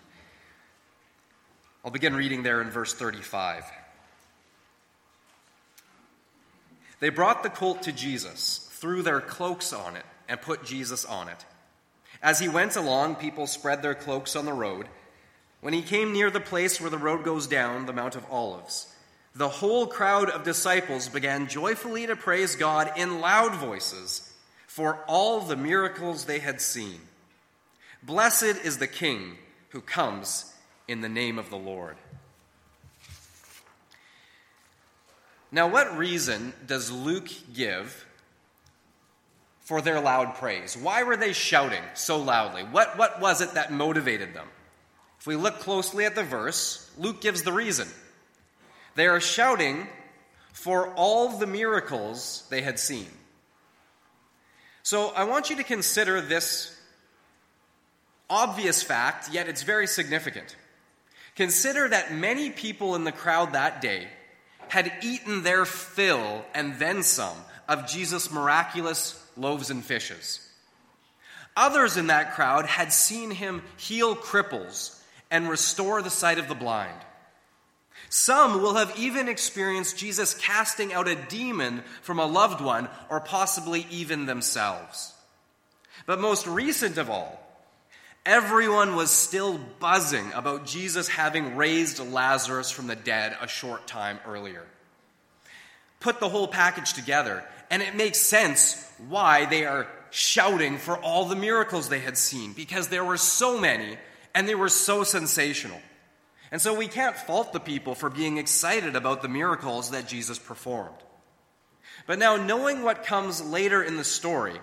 I'll 1.85 1.91
begin 1.91 2.13
reading 2.13 2.43
there 2.43 2.61
in 2.61 2.71
verse 2.71 2.93
35. 2.93 3.63
They 6.99 7.07
brought 7.07 7.41
the 7.41 7.49
colt 7.49 7.83
to 7.83 7.93
Jesus, 7.93 8.69
threw 8.73 9.01
their 9.01 9.21
cloaks 9.21 9.71
on 9.71 9.95
it, 9.95 10.05
and 10.27 10.41
put 10.41 10.65
Jesus 10.65 11.05
on 11.05 11.29
it. 11.29 11.45
As 12.21 12.37
he 12.37 12.49
went 12.49 12.75
along, 12.75 13.15
people 13.15 13.47
spread 13.47 13.81
their 13.81 13.95
cloaks 13.95 14.35
on 14.35 14.43
the 14.43 14.51
road 14.51 14.89
when 15.63 15.73
he 15.73 15.81
came 15.81 16.11
near 16.11 16.29
the 16.29 16.41
place 16.41 16.81
where 16.81 16.89
the 16.89 16.97
road 16.97 17.23
goes 17.23 17.47
down, 17.47 17.85
the 17.85 17.93
Mount 17.93 18.17
of 18.17 18.25
Olives, 18.29 18.93
the 19.33 19.47
whole 19.47 19.87
crowd 19.87 20.29
of 20.29 20.43
disciples 20.43 21.07
began 21.07 21.47
joyfully 21.47 22.05
to 22.05 22.17
praise 22.17 22.57
God 22.57 22.91
in 22.97 23.21
loud 23.21 23.55
voices 23.55 24.33
for 24.67 24.99
all 25.07 25.39
the 25.39 25.55
miracles 25.55 26.25
they 26.25 26.39
had 26.39 26.59
seen. 26.59 26.99
Blessed 28.03 28.65
is 28.65 28.77
the 28.77 28.87
King 28.87 29.37
who 29.69 29.79
comes 29.79 30.53
in 30.89 30.99
the 30.99 31.07
name 31.07 31.39
of 31.39 31.49
the 31.49 31.55
Lord. 31.55 31.95
Now, 35.49 35.69
what 35.69 35.97
reason 35.97 36.51
does 36.67 36.91
Luke 36.91 37.29
give 37.53 38.05
for 39.61 39.79
their 39.79 40.01
loud 40.01 40.35
praise? 40.35 40.75
Why 40.75 41.03
were 41.03 41.15
they 41.15 41.31
shouting 41.31 41.83
so 41.93 42.17
loudly? 42.17 42.63
What, 42.63 42.97
what 42.97 43.21
was 43.21 43.39
it 43.39 43.53
that 43.53 43.71
motivated 43.71 44.33
them? 44.33 44.49
If 45.23 45.27
we 45.27 45.37
look 45.37 45.59
closely 45.59 46.03
at 46.03 46.15
the 46.15 46.23
verse, 46.23 46.85
Luke 46.97 47.21
gives 47.21 47.43
the 47.43 47.53
reason. 47.53 47.87
They 48.95 49.07
are 49.07 49.21
shouting 49.21 49.87
for 50.51 50.93
all 50.95 51.29
the 51.29 51.47
miracles 51.47 52.45
they 52.49 52.61
had 52.61 52.77
seen. 52.77 53.07
So 54.81 55.13
I 55.15 55.23
want 55.23 55.49
you 55.49 55.55
to 55.55 55.63
consider 55.63 56.19
this 56.19 56.77
obvious 58.29 58.83
fact, 58.83 59.31
yet 59.31 59.47
it's 59.47 59.63
very 59.63 59.87
significant. 59.87 60.57
Consider 61.37 61.87
that 61.87 62.13
many 62.13 62.49
people 62.49 62.93
in 62.93 63.05
the 63.05 63.13
crowd 63.13 63.53
that 63.53 63.79
day 63.79 64.09
had 64.67 64.91
eaten 65.01 65.41
their 65.41 65.63
fill 65.63 66.43
and 66.53 66.77
then 66.79 67.01
some 67.01 67.37
of 67.69 67.87
Jesus' 67.87 68.29
miraculous 68.29 69.25
loaves 69.37 69.69
and 69.69 69.85
fishes. 69.85 70.45
Others 71.55 71.95
in 71.95 72.07
that 72.07 72.33
crowd 72.33 72.65
had 72.65 72.91
seen 72.91 73.31
him 73.31 73.61
heal 73.77 74.17
cripples 74.17 74.99
and 75.33 75.49
restore 75.49 76.03
the 76.03 76.11
sight 76.11 76.37
of 76.37 76.47
the 76.47 76.53
blind. 76.53 76.95
Some 78.07 78.61
will 78.61 78.75
have 78.75 78.97
even 78.99 79.27
experienced 79.27 79.97
Jesus 79.97 80.35
casting 80.35 80.93
out 80.93 81.07
a 81.07 81.15
demon 81.15 81.83
from 82.03 82.19
a 82.19 82.25
loved 82.27 82.61
one, 82.61 82.87
or 83.09 83.19
possibly 83.19 83.87
even 83.89 84.27
themselves. 84.27 85.11
But 86.05 86.21
most 86.21 86.45
recent 86.45 86.99
of 86.99 87.09
all, 87.09 87.39
everyone 88.23 88.95
was 88.95 89.09
still 89.09 89.59
buzzing 89.79 90.31
about 90.33 90.67
Jesus 90.67 91.07
having 91.07 91.55
raised 91.55 91.97
Lazarus 91.99 92.69
from 92.69 92.85
the 92.85 92.95
dead 92.95 93.35
a 93.41 93.47
short 93.47 93.87
time 93.87 94.19
earlier. 94.27 94.63
Put 95.99 96.19
the 96.19 96.29
whole 96.29 96.47
package 96.47 96.93
together, 96.93 97.43
and 97.71 97.81
it 97.81 97.95
makes 97.95 98.19
sense 98.19 98.87
why 99.09 99.45
they 99.47 99.65
are 99.65 99.87
shouting 100.11 100.77
for 100.77 100.95
all 100.95 101.25
the 101.25 101.35
miracles 101.35 101.89
they 101.89 102.01
had 102.01 102.19
seen, 102.19 102.53
because 102.53 102.89
there 102.89 103.03
were 103.03 103.17
so 103.17 103.59
many 103.59 103.97
and 104.33 104.47
they 104.47 104.55
were 104.55 104.69
so 104.69 105.03
sensational. 105.03 105.79
And 106.51 106.61
so 106.61 106.73
we 106.73 106.87
can't 106.87 107.15
fault 107.15 107.53
the 107.53 107.59
people 107.59 107.95
for 107.95 108.09
being 108.09 108.37
excited 108.37 108.95
about 108.95 109.21
the 109.21 109.27
miracles 109.27 109.91
that 109.91 110.07
Jesus 110.07 110.37
performed. 110.37 110.95
But 112.05 112.19
now, 112.19 112.35
knowing 112.35 112.83
what 112.83 113.05
comes 113.05 113.43
later 113.43 113.81
in 113.81 113.97
the 113.97 114.03
story, 114.03 114.59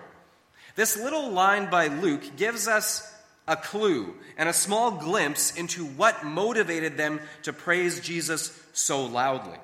this 0.75 0.97
little 0.97 1.31
line 1.31 1.69
by 1.69 1.87
Luke 1.87 2.37
gives 2.37 2.67
us 2.67 3.13
a 3.47 3.55
clue 3.55 4.13
and 4.37 4.47
a 4.47 4.53
small 4.53 4.91
glimpse 4.91 5.55
into 5.55 5.85
what 5.85 6.23
motivated 6.23 6.97
them 6.97 7.19
to 7.43 7.51
praise 7.51 7.99
Jesus 7.99 8.57
so 8.73 9.05
loudly. 9.05 9.57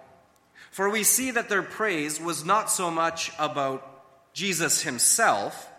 For 0.72 0.90
we 0.90 1.04
see 1.04 1.32
that 1.32 1.50
their 1.50 1.64
praise 1.64 2.20
was 2.20 2.44
not 2.44 2.70
so 2.70 2.92
much 2.92 3.32
about 3.40 4.34
Jesus 4.34 4.82
himself 4.82 5.70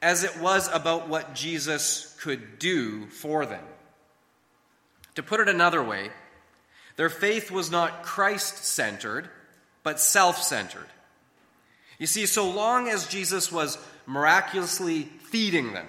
as 0.00 0.24
it 0.24 0.38
was 0.38 0.68
about 0.72 1.08
what 1.08 1.34
Jesus 1.34 2.07
could 2.20 2.58
do 2.58 3.06
for 3.06 3.46
them. 3.46 3.64
To 5.14 5.22
put 5.22 5.40
it 5.40 5.48
another 5.48 5.82
way, 5.82 6.10
their 6.96 7.08
faith 7.08 7.50
was 7.50 7.70
not 7.70 8.02
Christ 8.02 8.64
centered, 8.64 9.28
but 9.82 10.00
self 10.00 10.42
centered. 10.42 10.86
You 11.98 12.06
see, 12.06 12.26
so 12.26 12.50
long 12.50 12.88
as 12.88 13.08
Jesus 13.08 13.50
was 13.50 13.78
miraculously 14.06 15.02
feeding 15.02 15.72
them, 15.72 15.86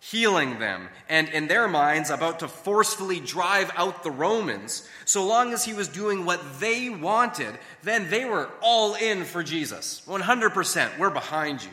healing 0.00 0.58
them, 0.58 0.88
and 1.08 1.28
in 1.28 1.46
their 1.46 1.68
minds 1.68 2.10
about 2.10 2.40
to 2.40 2.48
forcefully 2.48 3.20
drive 3.20 3.70
out 3.76 4.02
the 4.02 4.10
Romans, 4.10 4.88
so 5.04 5.26
long 5.26 5.52
as 5.52 5.64
he 5.64 5.74
was 5.74 5.88
doing 5.88 6.24
what 6.24 6.60
they 6.60 6.90
wanted, 6.90 7.58
then 7.82 8.10
they 8.10 8.24
were 8.24 8.50
all 8.60 8.94
in 8.94 9.24
for 9.24 9.42
Jesus. 9.42 10.02
100%, 10.06 10.98
we're 10.98 11.10
behind 11.10 11.62
you. 11.62 11.70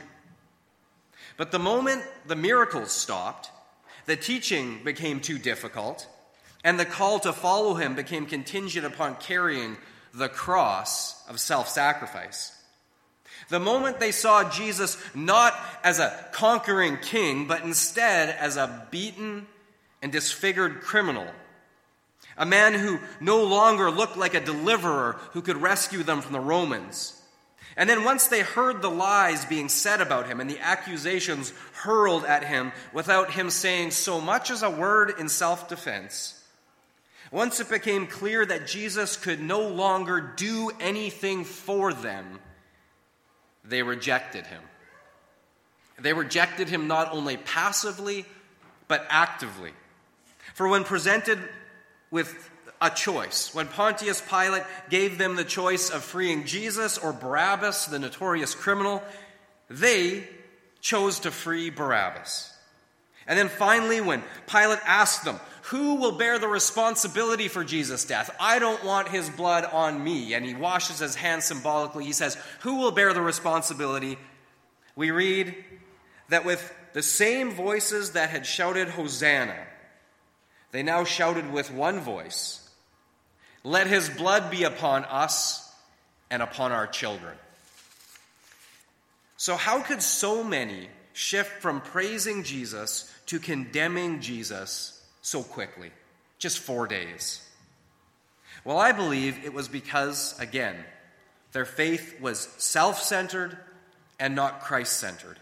But 1.38 1.51
the 1.51 1.60
moment 1.60 2.03
the 2.27 2.36
miracles 2.36 2.91
stopped, 2.91 3.50
the 4.10 4.16
teaching 4.16 4.80
became 4.84 5.20
too 5.20 5.38
difficult, 5.38 6.08
and 6.63 6.80
the 6.80 6.86
call 6.86 7.20
to 7.20 7.32
follow 7.32 7.75
him 7.75 7.94
became 7.94 8.25
contingent 8.25 8.84
upon 8.84 9.16
carrying 9.18 9.78
the 10.16 10.28
cross 10.28 11.28
of 11.30 11.39
self 11.39 11.70
sacrifice. 11.70 12.51
The 13.50 13.60
moment 13.60 14.00
they 14.00 14.12
saw 14.12 14.50
Jesus 14.50 14.98
not 15.13 15.54
as 15.84 16.00
a 16.00 16.25
conquering 16.32 16.98
king, 16.98 17.48
but 17.48 17.63
instead 17.63 18.36
as 18.36 18.58
a 18.58 18.88
beaten 18.89 19.46
and 20.01 20.12
disfigured 20.12 20.82
criminal, 20.82 21.28
a 22.36 22.48
man 22.48 22.74
who 22.74 22.98
no 23.22 23.44
longer 23.44 23.92
looked 23.92 24.18
like 24.18 24.34
a 24.34 24.44
deliverer 24.44 25.20
who 25.34 25.44
could 25.44 25.58
rescue 25.58 26.01
them 26.01 26.22
from 26.22 26.34
the 26.34 26.39
Romans. 26.39 27.19
And 27.80 27.90
then 27.90 28.04
once 28.04 28.28
they 28.28 28.42
heard 28.42 28.82
the 28.82 28.92
lies 28.92 29.46
being 29.46 29.70
said 29.70 30.02
about 30.02 30.28
him 30.28 30.42
and 30.42 30.50
the 30.50 30.60
accusations 30.60 31.54
hurled 31.72 32.26
at 32.26 32.44
him 32.44 32.74
without 32.92 33.32
him 33.32 33.50
saying 33.50 33.92
so 33.92 34.20
much 34.20 34.52
as 34.52 34.64
a 34.64 34.70
word 34.70 35.14
in 35.18 35.30
self 35.30 35.70
defense, 35.70 36.44
once 37.32 37.62
it 37.62 37.70
became 37.70 38.06
clear 38.06 38.46
that 38.46 38.68
Jesus 38.68 39.16
could 39.16 39.40
no 39.40 39.62
longer 39.62 40.20
do 40.20 40.72
anything 40.82 41.46
for 41.46 41.94
them, 41.94 42.42
they 43.64 43.82
rejected 43.82 44.46
him. 44.46 44.62
They 45.98 46.12
rejected 46.12 46.68
him 46.68 46.90
not 46.90 47.14
only 47.14 47.38
passively, 47.38 48.26
but 48.90 49.08
actively. 49.10 49.72
For 50.54 50.68
when 50.68 50.84
presented 50.84 51.40
with 52.12 52.50
a 52.82 52.90
choice, 52.90 53.54
when 53.54 53.68
Pontius 53.68 54.22
Pilate 54.22 54.64
gave 54.90 55.18
them 55.18 55.36
the 55.36 55.44
choice 55.44 55.90
of 55.90 56.04
freeing 56.04 56.46
Jesus 56.46 56.98
or 56.98 57.12
Barabbas, 57.12 57.88
the 57.88 58.00
notorious 58.00 58.56
criminal, 58.56 59.04
they 59.70 60.28
chose 60.80 61.20
to 61.20 61.32
free 61.32 61.70
Barabbas. 61.70 62.54
And 63.28 63.38
then 63.38 63.50
finally, 63.50 64.02
when 64.02 64.24
Pilate 64.48 64.80
asked 64.86 65.26
them, 65.26 65.40
who 65.70 65.96
will 65.96 66.14
bear 66.14 66.40
the 66.40 66.48
responsibility 66.48 67.48
for 67.48 67.64
Jesus' 67.64 68.04
death? 68.04 68.36
I 68.40 68.58
don't 68.58 68.84
want 68.84 69.10
his 69.10 69.30
blood 69.30 69.66
on 69.66 70.04
me. 70.04 70.34
And 70.34 70.44
he 70.44 70.56
washes 70.56 70.98
his 70.98 71.14
hands 71.14 71.46
symbolically. 71.46 72.06
He 72.06 72.12
says, 72.12 72.38
Who 72.62 72.78
will 72.78 72.90
bear 72.90 73.14
the 73.14 73.22
responsibility? 73.22 74.18
We 74.96 75.12
read 75.12 75.56
that 76.30 76.44
with 76.44 76.74
the 76.94 77.04
same 77.04 77.52
voices 77.52 78.12
that 78.12 78.32
had 78.32 78.48
shouted, 78.48 78.90
Hosanna, 78.90 79.56
they 80.72 80.82
now 80.82 81.04
shouted 81.04 81.52
with 81.52 81.72
one 81.72 82.00
voice, 82.00 82.68
Let 83.63 83.88
his 83.88 84.10
blood 84.10 84.50
be 84.51 84.63
upon 84.63 85.06
us 85.06 85.70
and 86.30 86.42
upon 86.42 86.72
our 86.72 86.88
children. 86.88 87.36
So, 89.38 89.56
how 89.56 89.82
could 89.82 90.01
so 90.01 90.44
many 90.44 90.89
shift 91.13 91.62
from 91.62 91.82
praising 91.82 92.44
Jesus 92.44 93.13
to 93.28 93.39
condemning 93.39 94.22
Jesus 94.22 95.01
so 95.22 95.44
quickly? 95.44 95.92
Just 96.38 96.60
four 96.60 96.88
days. 96.88 97.46
Well, 98.63 98.78
I 98.78 98.92
believe 98.92 99.46
it 99.46 99.54
was 99.54 99.68
because, 99.68 100.38
again, 100.39 100.75
their 101.51 101.66
faith 101.66 102.20
was 102.22 102.39
self 102.58 103.01
centered 103.01 103.58
and 104.20 104.36
not 104.36 104.62
Christ 104.62 104.98
centered. 104.98 105.38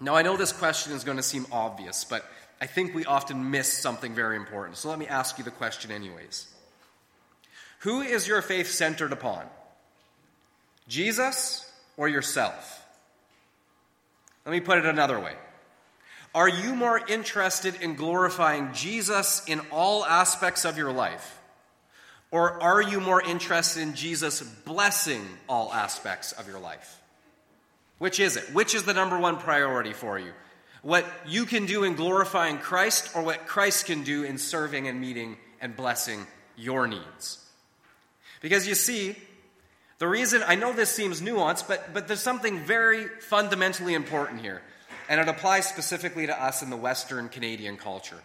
Now, 0.00 0.14
I 0.14 0.22
know 0.22 0.36
this 0.36 0.52
question 0.52 0.94
is 0.94 1.04
going 1.04 1.18
to 1.18 1.22
seem 1.22 1.46
obvious, 1.52 2.04
but 2.04 2.24
I 2.60 2.66
think 2.66 2.94
we 2.94 3.04
often 3.04 3.50
miss 3.50 3.70
something 3.70 4.14
very 4.14 4.36
important. 4.36 4.78
So 4.78 4.88
let 4.88 4.98
me 4.98 5.06
ask 5.06 5.36
you 5.36 5.44
the 5.44 5.50
question, 5.50 5.90
anyways. 5.90 6.46
Who 7.80 8.02
is 8.02 8.28
your 8.28 8.42
faith 8.42 8.70
centered 8.70 9.12
upon? 9.12 9.44
Jesus 10.88 11.70
or 11.96 12.08
yourself? 12.08 12.84
Let 14.44 14.52
me 14.52 14.60
put 14.60 14.78
it 14.78 14.86
another 14.86 15.18
way. 15.18 15.34
Are 16.34 16.48
you 16.48 16.74
more 16.74 17.00
interested 17.08 17.74
in 17.80 17.94
glorifying 17.94 18.72
Jesus 18.72 19.42
in 19.46 19.60
all 19.70 20.04
aspects 20.04 20.64
of 20.64 20.78
your 20.78 20.92
life? 20.92 21.38
Or 22.30 22.62
are 22.62 22.80
you 22.80 23.00
more 23.00 23.20
interested 23.20 23.82
in 23.82 23.94
Jesus 23.94 24.40
blessing 24.40 25.26
all 25.48 25.72
aspects 25.72 26.32
of 26.32 26.46
your 26.46 26.60
life? 26.60 27.00
Which 27.98 28.20
is 28.20 28.36
it? 28.36 28.54
Which 28.54 28.74
is 28.74 28.84
the 28.84 28.94
number 28.94 29.18
one 29.18 29.38
priority 29.38 29.92
for 29.92 30.18
you? 30.18 30.32
What 30.82 31.04
you 31.26 31.44
can 31.44 31.66
do 31.66 31.84
in 31.84 31.96
glorifying 31.96 32.58
Christ, 32.58 33.14
or 33.14 33.22
what 33.22 33.46
Christ 33.46 33.86
can 33.86 34.04
do 34.04 34.22
in 34.22 34.38
serving 34.38 34.86
and 34.86 35.00
meeting 35.00 35.36
and 35.60 35.76
blessing 35.76 36.26
your 36.56 36.86
needs? 36.86 37.44
Because 38.40 38.66
you 38.66 38.74
see, 38.74 39.16
the 39.98 40.08
reason, 40.08 40.42
I 40.46 40.54
know 40.54 40.72
this 40.72 40.90
seems 40.90 41.20
nuanced, 41.20 41.68
but, 41.68 41.92
but 41.92 42.08
there's 42.08 42.22
something 42.22 42.60
very 42.60 43.06
fundamentally 43.20 43.94
important 43.94 44.40
here. 44.40 44.62
And 45.08 45.20
it 45.20 45.28
applies 45.28 45.68
specifically 45.68 46.26
to 46.26 46.42
us 46.42 46.62
in 46.62 46.70
the 46.70 46.76
Western 46.76 47.28
Canadian 47.28 47.76
culture. 47.76 48.20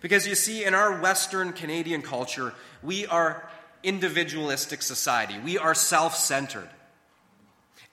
Because 0.00 0.26
you 0.26 0.34
see, 0.34 0.64
in 0.64 0.74
our 0.74 1.00
Western 1.00 1.52
Canadian 1.52 2.02
culture, 2.02 2.54
we 2.82 3.06
are 3.06 3.48
individualistic 3.82 4.82
society. 4.82 5.38
We 5.44 5.58
are 5.58 5.74
self 5.74 6.16
centered. 6.16 6.68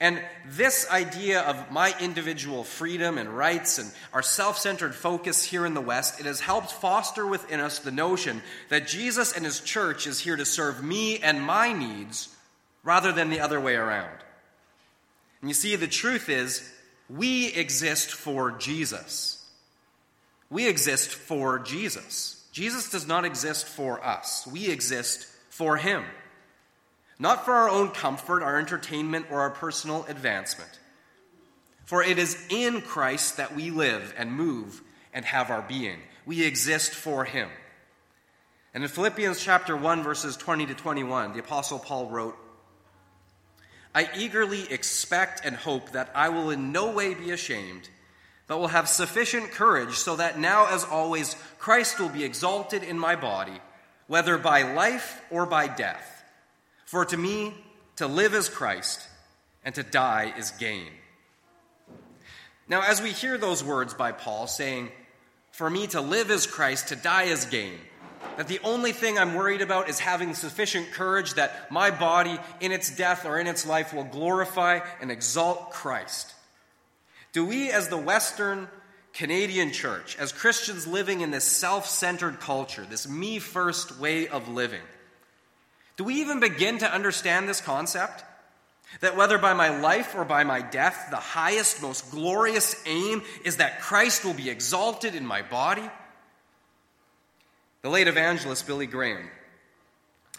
And 0.02 0.20
this 0.44 0.90
idea 0.90 1.42
of 1.42 1.70
my 1.70 1.94
individual 2.00 2.64
freedom 2.64 3.18
and 3.18 3.28
rights 3.28 3.78
and 3.78 3.88
our 4.12 4.20
self 4.20 4.58
centered 4.58 4.96
focus 4.96 5.44
here 5.44 5.64
in 5.64 5.74
the 5.74 5.80
West, 5.80 6.18
it 6.18 6.26
has 6.26 6.40
helped 6.40 6.72
foster 6.72 7.24
within 7.24 7.60
us 7.60 7.78
the 7.78 7.92
notion 7.92 8.42
that 8.68 8.88
Jesus 8.88 9.32
and 9.32 9.44
his 9.44 9.60
church 9.60 10.08
is 10.08 10.18
here 10.18 10.34
to 10.34 10.44
serve 10.44 10.82
me 10.82 11.18
and 11.18 11.40
my 11.40 11.72
needs 11.72 12.34
rather 12.82 13.12
than 13.12 13.30
the 13.30 13.38
other 13.38 13.60
way 13.60 13.76
around. 13.76 14.18
And 15.40 15.48
you 15.48 15.54
see, 15.54 15.76
the 15.76 15.86
truth 15.86 16.28
is, 16.28 16.68
we 17.08 17.54
exist 17.54 18.10
for 18.10 18.50
Jesus. 18.50 19.40
We 20.50 20.66
exist 20.66 21.10
for 21.10 21.60
Jesus. 21.60 22.44
Jesus 22.50 22.90
does 22.90 23.06
not 23.06 23.24
exist 23.24 23.68
for 23.68 24.04
us. 24.04 24.48
We 24.48 24.68
exist 24.68 25.28
for 25.48 25.76
him. 25.76 26.02
Not 27.18 27.44
for 27.44 27.52
our 27.52 27.68
own 27.68 27.90
comfort, 27.90 28.42
our 28.42 28.58
entertainment, 28.58 29.26
or 29.30 29.40
our 29.40 29.50
personal 29.50 30.04
advancement. 30.08 30.70
For 31.84 32.02
it 32.02 32.18
is 32.18 32.42
in 32.48 32.80
Christ 32.80 33.36
that 33.36 33.54
we 33.54 33.70
live 33.70 34.14
and 34.16 34.32
move 34.32 34.82
and 35.12 35.24
have 35.24 35.50
our 35.50 35.62
being. 35.62 35.98
We 36.24 36.44
exist 36.44 36.92
for 36.92 37.24
him. 37.24 37.48
And 38.74 38.82
in 38.82 38.88
Philippians 38.88 39.42
chapter 39.42 39.76
1 39.76 40.02
verses 40.02 40.36
20 40.36 40.66
to 40.66 40.74
21, 40.74 41.34
the 41.34 41.40
apostle 41.40 41.78
Paul 41.78 42.06
wrote, 42.06 42.36
I 43.94 44.08
eagerly 44.16 44.72
expect 44.72 45.44
and 45.44 45.54
hope 45.54 45.92
that 45.92 46.10
I 46.14 46.30
will 46.30 46.50
in 46.50 46.72
no 46.72 46.92
way 46.92 47.12
be 47.12 47.30
ashamed, 47.30 47.90
but 48.46 48.58
will 48.58 48.68
have 48.68 48.88
sufficient 48.88 49.50
courage 49.50 49.96
so 49.96 50.16
that 50.16 50.38
now, 50.38 50.66
as 50.66 50.84
always, 50.84 51.36
Christ 51.58 52.00
will 52.00 52.08
be 52.08 52.24
exalted 52.24 52.82
in 52.82 52.98
my 52.98 53.16
body, 53.16 53.60
whether 54.06 54.38
by 54.38 54.62
life 54.72 55.20
or 55.30 55.44
by 55.44 55.68
death. 55.68 56.11
For 56.92 57.06
to 57.06 57.16
me, 57.16 57.54
to 57.96 58.06
live 58.06 58.34
is 58.34 58.50
Christ, 58.50 59.00
and 59.64 59.74
to 59.76 59.82
die 59.82 60.34
is 60.36 60.50
gain. 60.50 60.90
Now, 62.68 62.82
as 62.82 63.00
we 63.00 63.12
hear 63.12 63.38
those 63.38 63.64
words 63.64 63.94
by 63.94 64.12
Paul 64.12 64.46
saying, 64.46 64.90
For 65.52 65.70
me 65.70 65.86
to 65.86 66.02
live 66.02 66.30
is 66.30 66.46
Christ, 66.46 66.88
to 66.88 66.96
die 66.96 67.22
is 67.22 67.46
gain, 67.46 67.78
that 68.36 68.46
the 68.46 68.60
only 68.62 68.92
thing 68.92 69.18
I'm 69.18 69.32
worried 69.32 69.62
about 69.62 69.88
is 69.88 70.00
having 70.00 70.34
sufficient 70.34 70.92
courage 70.92 71.32
that 71.32 71.72
my 71.72 71.90
body, 71.90 72.38
in 72.60 72.72
its 72.72 72.94
death 72.94 73.24
or 73.24 73.38
in 73.38 73.46
its 73.46 73.66
life, 73.66 73.94
will 73.94 74.04
glorify 74.04 74.80
and 75.00 75.10
exalt 75.10 75.70
Christ. 75.70 76.34
Do 77.32 77.46
we, 77.46 77.70
as 77.70 77.88
the 77.88 77.96
Western 77.96 78.68
Canadian 79.14 79.72
church, 79.72 80.18
as 80.18 80.30
Christians 80.30 80.86
living 80.86 81.22
in 81.22 81.30
this 81.30 81.44
self 81.44 81.88
centered 81.88 82.38
culture, 82.38 82.84
this 82.84 83.08
me 83.08 83.38
first 83.38 83.98
way 83.98 84.28
of 84.28 84.46
living, 84.50 84.82
do 85.96 86.04
we 86.04 86.14
even 86.16 86.40
begin 86.40 86.78
to 86.78 86.92
understand 86.92 87.48
this 87.48 87.60
concept? 87.60 88.24
That 89.00 89.16
whether 89.16 89.38
by 89.38 89.54
my 89.54 89.80
life 89.80 90.14
or 90.14 90.24
by 90.24 90.44
my 90.44 90.60
death, 90.60 91.08
the 91.10 91.16
highest, 91.16 91.80
most 91.80 92.10
glorious 92.10 92.80
aim 92.86 93.22
is 93.44 93.56
that 93.56 93.80
Christ 93.80 94.24
will 94.24 94.34
be 94.34 94.50
exalted 94.50 95.14
in 95.14 95.26
my 95.26 95.42
body? 95.42 95.88
The 97.80 97.88
late 97.88 98.06
evangelist 98.06 98.66
Billy 98.66 98.86
Graham, 98.86 99.28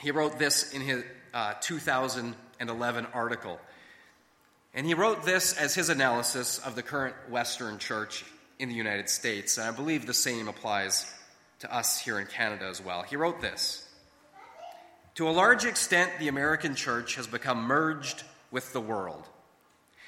he 0.01 0.11
wrote 0.11 0.37
this 0.37 0.71
in 0.71 0.81
his 0.81 1.03
uh, 1.33 1.53
2011 1.61 3.07
article. 3.13 3.59
And 4.73 4.85
he 4.85 4.93
wrote 4.93 5.23
this 5.23 5.53
as 5.53 5.75
his 5.75 5.89
analysis 5.89 6.59
of 6.59 6.75
the 6.75 6.83
current 6.83 7.15
Western 7.29 7.79
church 7.79 8.25
in 8.59 8.69
the 8.69 8.75
United 8.75 9.09
States. 9.09 9.57
And 9.57 9.67
I 9.67 9.71
believe 9.71 10.05
the 10.05 10.13
same 10.13 10.47
applies 10.47 11.11
to 11.59 11.73
us 11.73 11.99
here 11.99 12.19
in 12.19 12.27
Canada 12.27 12.65
as 12.65 12.81
well. 12.81 13.03
He 13.03 13.15
wrote 13.15 13.41
this 13.41 13.82
To 15.15 15.29
a 15.29 15.31
large 15.31 15.65
extent, 15.65 16.11
the 16.19 16.27
American 16.27 16.75
church 16.75 17.15
has 17.15 17.27
become 17.27 17.63
merged 17.63 18.23
with 18.51 18.73
the 18.73 18.81
world. 18.81 19.27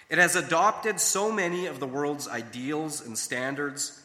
It 0.10 0.18
has 0.18 0.36
adopted 0.36 1.00
so 1.00 1.32
many 1.32 1.68
of 1.68 1.80
the 1.80 1.88
world's 1.88 2.28
ideals 2.28 3.06
and 3.06 3.18
standards 3.18 4.02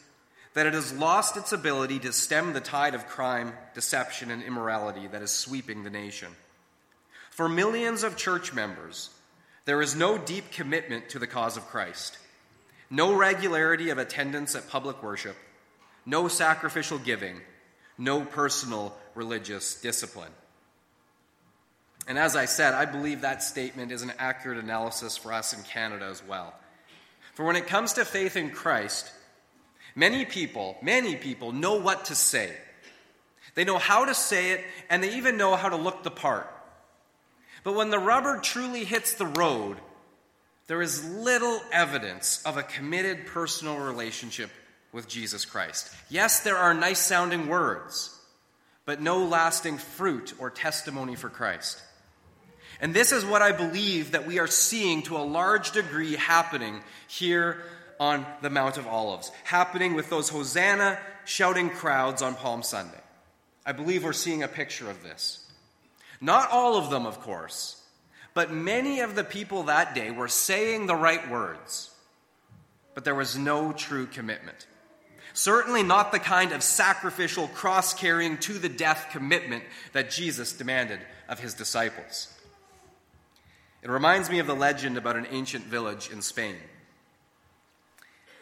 that 0.53 0.67
it 0.67 0.73
has 0.73 0.93
lost 0.93 1.37
its 1.37 1.53
ability 1.53 1.99
to 1.99 2.11
stem 2.11 2.53
the 2.53 2.59
tide 2.59 2.93
of 2.93 3.07
crime, 3.07 3.53
deception, 3.73 4.29
and 4.29 4.43
immorality 4.43 5.07
that 5.07 5.21
is 5.21 5.31
sweeping 5.31 5.83
the 5.83 5.89
nation. 5.89 6.29
For 7.29 7.47
millions 7.47 8.03
of 8.03 8.17
church 8.17 8.53
members, 8.53 9.09
there 9.65 9.81
is 9.81 9.95
no 9.95 10.17
deep 10.17 10.51
commitment 10.51 11.09
to 11.09 11.19
the 11.19 11.27
cause 11.27 11.55
of 11.55 11.67
Christ, 11.67 12.17
no 12.89 13.15
regularity 13.15 13.89
of 13.89 13.97
attendance 13.97 14.53
at 14.55 14.69
public 14.69 15.01
worship, 15.01 15.37
no 16.05 16.27
sacrificial 16.27 16.97
giving, 16.97 17.39
no 17.97 18.25
personal 18.25 18.97
religious 19.15 19.79
discipline. 19.79 20.31
And 22.07 22.17
as 22.17 22.35
I 22.35 22.45
said, 22.45 22.73
I 22.73 22.85
believe 22.85 23.21
that 23.21 23.43
statement 23.43 23.91
is 23.91 24.01
an 24.01 24.13
accurate 24.17 24.57
analysis 24.57 25.17
for 25.17 25.31
us 25.31 25.53
in 25.53 25.61
Canada 25.63 26.05
as 26.05 26.23
well. 26.25 26.53
For 27.35 27.45
when 27.45 27.55
it 27.55 27.67
comes 27.67 27.93
to 27.93 28.05
faith 28.05 28.35
in 28.35 28.49
Christ, 28.49 29.11
many 29.95 30.25
people, 30.25 30.77
many 30.81 31.15
people 31.15 31.51
know 31.51 31.75
what 31.75 32.05
to 32.05 32.15
say. 32.15 32.51
They 33.55 33.63
know 33.63 33.77
how 33.77 34.05
to 34.05 34.13
say 34.13 34.51
it, 34.51 34.63
and 34.89 35.03
they 35.03 35.15
even 35.15 35.37
know 35.37 35.55
how 35.55 35.69
to 35.69 35.75
look 35.75 36.03
the 36.03 36.11
part. 36.11 36.49
But 37.63 37.75
when 37.75 37.89
the 37.89 37.99
rubber 37.99 38.39
truly 38.39 38.83
hits 38.83 39.13
the 39.13 39.25
road, 39.25 39.77
there 40.67 40.81
is 40.81 41.05
little 41.05 41.61
evidence 41.71 42.41
of 42.45 42.57
a 42.57 42.63
committed 42.63 43.27
personal 43.27 43.77
relationship 43.77 44.49
with 44.91 45.07
Jesus 45.07 45.45
Christ. 45.45 45.93
Yes, 46.09 46.41
there 46.41 46.57
are 46.57 46.73
nice 46.73 46.99
sounding 46.99 47.47
words, 47.47 48.17
but 48.85 49.01
no 49.01 49.25
lasting 49.25 49.77
fruit 49.77 50.33
or 50.39 50.49
testimony 50.49 51.15
for 51.15 51.29
Christ. 51.29 51.81
And 52.81 52.95
this 52.95 53.11
is 53.11 53.23
what 53.23 53.43
I 53.43 53.51
believe 53.51 54.11
that 54.11 54.25
we 54.25 54.39
are 54.39 54.47
seeing 54.47 55.03
to 55.03 55.17
a 55.17 55.19
large 55.19 55.71
degree 55.71 56.15
happening 56.15 56.81
here 57.07 57.61
on 57.99 58.25
the 58.41 58.49
Mount 58.49 58.77
of 58.77 58.87
Olives, 58.87 59.31
happening 59.43 59.93
with 59.93 60.09
those 60.09 60.29
Hosanna 60.29 60.99
shouting 61.23 61.69
crowds 61.69 62.23
on 62.23 62.33
Palm 62.33 62.63
Sunday. 62.63 62.99
I 63.63 63.73
believe 63.73 64.03
we're 64.03 64.13
seeing 64.13 64.41
a 64.41 64.47
picture 64.47 64.89
of 64.89 65.03
this. 65.03 65.45
Not 66.19 66.49
all 66.49 66.77
of 66.77 66.89
them, 66.89 67.05
of 67.05 67.21
course, 67.21 67.79
but 68.33 68.51
many 68.51 69.01
of 69.01 69.13
the 69.13 69.23
people 69.23 69.63
that 69.63 69.93
day 69.93 70.09
were 70.09 70.27
saying 70.27 70.87
the 70.87 70.95
right 70.95 71.29
words, 71.29 71.91
but 72.95 73.05
there 73.05 73.13
was 73.13 73.37
no 73.37 73.73
true 73.73 74.07
commitment. 74.07 74.65
Certainly 75.33 75.83
not 75.83 76.11
the 76.11 76.19
kind 76.19 76.51
of 76.51 76.63
sacrificial, 76.63 77.47
cross 77.49 77.93
carrying, 77.93 78.39
to 78.39 78.53
the 78.53 78.69
death 78.69 79.09
commitment 79.11 79.63
that 79.93 80.09
Jesus 80.09 80.53
demanded 80.53 80.99
of 81.29 81.39
his 81.39 81.53
disciples. 81.53 82.33
It 83.83 83.89
reminds 83.89 84.29
me 84.29 84.39
of 84.39 84.47
the 84.47 84.55
legend 84.55 84.97
about 84.97 85.15
an 85.15 85.27
ancient 85.31 85.65
village 85.65 86.09
in 86.11 86.21
Spain. 86.21 86.55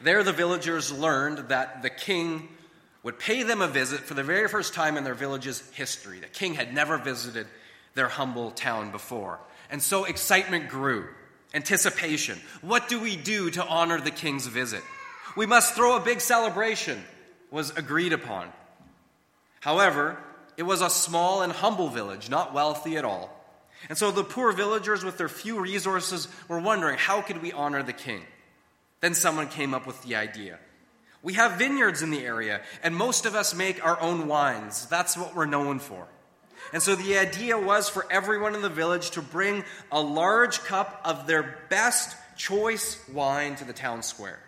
There, 0.02 0.24
the 0.24 0.34
villagers 0.34 0.92
learned 0.92 1.50
that 1.50 1.82
the 1.82 1.90
king 1.90 2.50
would 3.04 3.20
pay 3.20 3.44
them 3.44 3.62
a 3.62 3.68
visit 3.68 4.02
for 4.02 4.14
the 4.14 4.24
very 4.24 4.48
first 4.48 4.74
time 4.74 4.98
in 4.98 5.04
their 5.04 5.14
village's 5.14 5.68
history. 5.72 6.20
The 6.20 6.28
king 6.28 6.54
had 6.56 6.74
never 6.74 6.98
visited 6.98 7.48
their 7.96 8.10
humble 8.10 8.52
town 8.52 8.92
before. 8.92 9.40
And 9.70 9.82
so 9.82 10.06
excitement 10.06 10.70
grew, 10.70 11.08
anticipation. 11.54 12.40
What 12.62 12.90
do 12.90 13.00
we 13.00 13.16
do 13.16 13.50
to 13.52 13.66
honor 13.66 14.02
the 14.02 14.12
king's 14.12 14.48
visit? 14.48 14.84
We 15.36 15.46
must 15.46 15.76
throw 15.76 15.96
a 15.96 16.02
big 16.02 16.22
celebration, 16.22 17.04
was 17.52 17.72
agreed 17.72 18.14
upon. 18.14 18.52
However, 19.62 20.18
it 20.58 20.64
was 20.64 20.82
a 20.82 20.90
small 20.90 21.42
and 21.42 21.52
humble 21.54 21.90
village, 21.90 22.30
not 22.30 22.54
wealthy 22.54 22.98
at 22.98 23.06
all. 23.06 23.39
And 23.88 23.98
so 23.98 24.12
the 24.12 24.24
poor 24.24 24.52
villagers, 24.52 25.04
with 25.04 25.18
their 25.18 25.30
few 25.30 25.60
resources, 25.60 26.28
were 26.48 26.60
wondering 26.60 26.98
how 26.98 27.22
could 27.22 27.42
we 27.42 27.54
honor 27.54 27.82
the 27.82 27.94
king? 27.94 28.22
Then 29.00 29.14
someone 29.14 29.48
came 29.48 29.74
up 29.74 29.88
with 29.88 30.02
the 30.04 30.16
idea. 30.16 30.60
We 31.22 31.34
have 31.34 31.54
vineyards 31.54 32.02
in 32.02 32.12
the 32.12 32.24
area, 32.26 32.62
and 32.84 32.96
most 32.96 33.26
of 33.26 33.36
us 33.36 33.54
make 33.54 33.86
our 33.86 34.00
own 34.02 34.28
wines. 34.28 34.86
That's 34.88 35.18
what 35.18 35.36
we're 35.36 35.46
known 35.46 35.80
for. 35.80 36.08
And 36.74 36.82
so 36.82 36.96
the 36.96 37.18
idea 37.18 37.58
was 37.58 37.90
for 37.90 38.06
everyone 38.12 38.56
in 38.56 38.62
the 38.62 38.70
village 38.70 39.12
to 39.12 39.22
bring 39.22 39.64
a 39.92 40.02
large 40.02 40.60
cup 40.64 41.02
of 41.04 41.26
their 41.26 41.58
best 41.70 42.16
choice 42.38 43.02
wine 43.10 43.56
to 43.56 43.66
the 43.66 43.74
town 43.74 44.04
square. 44.04 44.40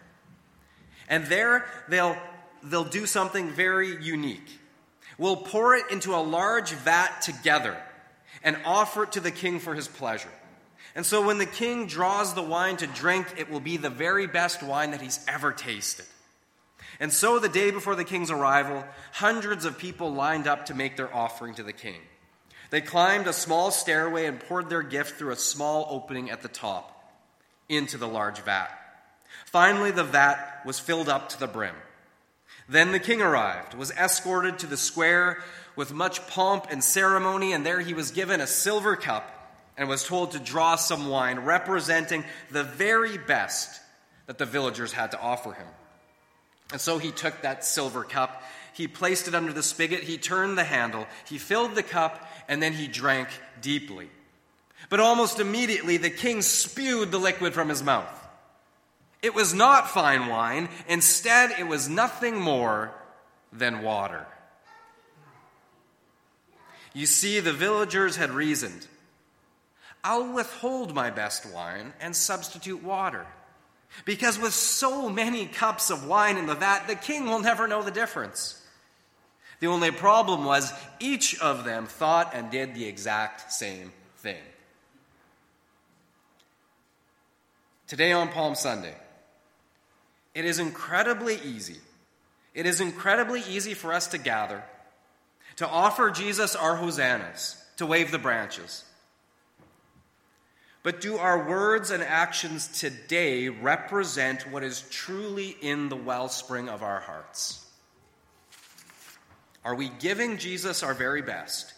And 1.09 1.25
there 1.25 1.65
they'll, 1.89 2.15
they'll 2.63 2.83
do 2.83 3.05
something 3.05 3.49
very 3.49 4.01
unique. 4.03 4.59
We'll 5.17 5.35
pour 5.35 5.75
it 5.75 5.85
into 5.91 6.15
a 6.15 6.21
large 6.21 6.71
vat 6.71 7.21
together 7.21 7.77
and 8.43 8.57
offer 8.65 9.03
it 9.03 9.13
to 9.13 9.19
the 9.19 9.31
king 9.31 9.59
for 9.59 9.75
his 9.75 9.87
pleasure. 9.87 10.31
And 10.95 11.05
so 11.05 11.25
when 11.25 11.37
the 11.37 11.45
king 11.45 11.87
draws 11.87 12.33
the 12.33 12.41
wine 12.41 12.77
to 12.77 12.87
drink, 12.87 13.27
it 13.37 13.49
will 13.49 13.59
be 13.59 13.77
the 13.77 13.89
very 13.89 14.27
best 14.27 14.61
wine 14.61 14.91
that 14.91 15.01
he's 15.01 15.23
ever 15.27 15.51
tasted. 15.51 16.05
And 16.99 17.11
so 17.11 17.39
the 17.39 17.49
day 17.49 17.71
before 17.71 17.95
the 17.95 18.03
king's 18.03 18.29
arrival, 18.29 18.83
hundreds 19.13 19.65
of 19.65 19.77
people 19.77 20.13
lined 20.13 20.47
up 20.47 20.67
to 20.67 20.73
make 20.73 20.97
their 20.97 21.13
offering 21.13 21.55
to 21.55 21.63
the 21.63 21.73
king. 21.73 21.99
They 22.69 22.81
climbed 22.81 23.27
a 23.27 23.33
small 23.33 23.71
stairway 23.71 24.25
and 24.25 24.39
poured 24.39 24.69
their 24.69 24.83
gift 24.83 25.17
through 25.17 25.31
a 25.31 25.37
small 25.37 25.87
opening 25.89 26.29
at 26.29 26.41
the 26.41 26.47
top 26.47 27.13
into 27.67 27.97
the 27.97 28.07
large 28.07 28.39
vat. 28.41 28.69
Finally, 29.45 29.91
the 29.91 30.03
vat 30.03 30.61
was 30.65 30.79
filled 30.79 31.09
up 31.09 31.29
to 31.29 31.39
the 31.39 31.47
brim. 31.47 31.75
Then 32.69 32.91
the 32.91 32.99
king 32.99 33.21
arrived, 33.21 33.73
was 33.73 33.91
escorted 33.91 34.59
to 34.59 34.67
the 34.67 34.77
square 34.77 35.43
with 35.75 35.93
much 35.93 36.25
pomp 36.27 36.67
and 36.69 36.83
ceremony, 36.83 37.53
and 37.53 37.65
there 37.65 37.79
he 37.79 37.93
was 37.93 38.11
given 38.11 38.41
a 38.41 38.47
silver 38.47 38.95
cup 38.95 39.37
and 39.77 39.87
was 39.87 40.05
told 40.05 40.31
to 40.31 40.39
draw 40.39 40.75
some 40.75 41.07
wine 41.07 41.39
representing 41.39 42.23
the 42.51 42.63
very 42.63 43.17
best 43.17 43.81
that 44.27 44.37
the 44.37 44.45
villagers 44.45 44.93
had 44.93 45.11
to 45.11 45.19
offer 45.19 45.53
him. 45.53 45.67
And 46.71 46.79
so 46.79 46.97
he 46.97 47.11
took 47.11 47.41
that 47.41 47.65
silver 47.65 48.03
cup, 48.03 48.43
he 48.73 48.87
placed 48.87 49.27
it 49.27 49.35
under 49.35 49.51
the 49.51 49.63
spigot, 49.63 50.03
he 50.03 50.17
turned 50.17 50.57
the 50.57 50.63
handle, 50.63 51.07
he 51.27 51.37
filled 51.37 51.75
the 51.75 51.83
cup, 51.83 52.29
and 52.47 52.61
then 52.61 52.73
he 52.73 52.87
drank 52.87 53.27
deeply. 53.61 54.09
But 54.89 54.99
almost 54.99 55.39
immediately, 55.39 55.97
the 55.97 56.09
king 56.09 56.41
spewed 56.41 57.11
the 57.11 57.17
liquid 57.17 57.53
from 57.53 57.69
his 57.69 57.83
mouth. 57.83 58.17
It 59.21 59.35
was 59.35 59.53
not 59.53 59.89
fine 59.89 60.27
wine, 60.27 60.69
instead, 60.87 61.51
it 61.59 61.67
was 61.67 61.89
nothing 61.89 62.39
more 62.39 62.91
than 63.53 63.83
water. 63.83 64.25
You 66.93 67.05
see, 67.05 67.39
the 67.39 67.53
villagers 67.53 68.17
had 68.17 68.31
reasoned 68.31 68.87
I'll 70.03 70.33
withhold 70.33 70.95
my 70.95 71.11
best 71.11 71.45
wine 71.45 71.93
and 71.99 72.15
substitute 72.15 72.83
water. 72.83 73.25
Because 74.05 74.39
with 74.39 74.53
so 74.53 75.09
many 75.09 75.45
cups 75.45 75.89
of 75.89 76.07
wine 76.07 76.37
in 76.37 76.47
the 76.47 76.55
vat, 76.55 76.87
the 76.87 76.95
king 76.95 77.25
will 77.25 77.39
never 77.39 77.67
know 77.67 77.83
the 77.83 77.91
difference. 77.91 78.65
The 79.59 79.67
only 79.67 79.91
problem 79.91 80.43
was 80.43 80.73
each 80.99 81.39
of 81.39 81.65
them 81.65 81.85
thought 81.85 82.31
and 82.33 82.49
did 82.49 82.73
the 82.73 82.85
exact 82.85 83.51
same 83.51 83.91
thing. 84.17 84.41
Today 87.85 88.11
on 88.11 88.29
Palm 88.29 88.55
Sunday, 88.55 88.95
it 90.33 90.45
is 90.45 90.57
incredibly 90.57 91.35
easy. 91.43 91.77
It 92.55 92.65
is 92.65 92.81
incredibly 92.81 93.41
easy 93.41 93.73
for 93.73 93.93
us 93.93 94.07
to 94.07 94.17
gather 94.17 94.63
to 95.61 95.69
offer 95.69 96.09
Jesus 96.09 96.55
our 96.55 96.75
hosannas, 96.75 97.55
to 97.77 97.85
wave 97.85 98.09
the 98.09 98.17
branches. 98.17 98.83
But 100.81 101.01
do 101.01 101.17
our 101.17 101.47
words 101.47 101.91
and 101.91 102.01
actions 102.01 102.67
today 102.79 103.47
represent 103.47 104.49
what 104.49 104.63
is 104.63 104.83
truly 104.89 105.55
in 105.61 105.89
the 105.89 105.95
wellspring 105.95 106.67
of 106.67 106.81
our 106.81 106.99
hearts? 106.99 107.63
Are 109.63 109.75
we 109.75 109.91
giving 109.99 110.39
Jesus 110.39 110.81
our 110.81 110.95
very 110.95 111.21
best, 111.21 111.75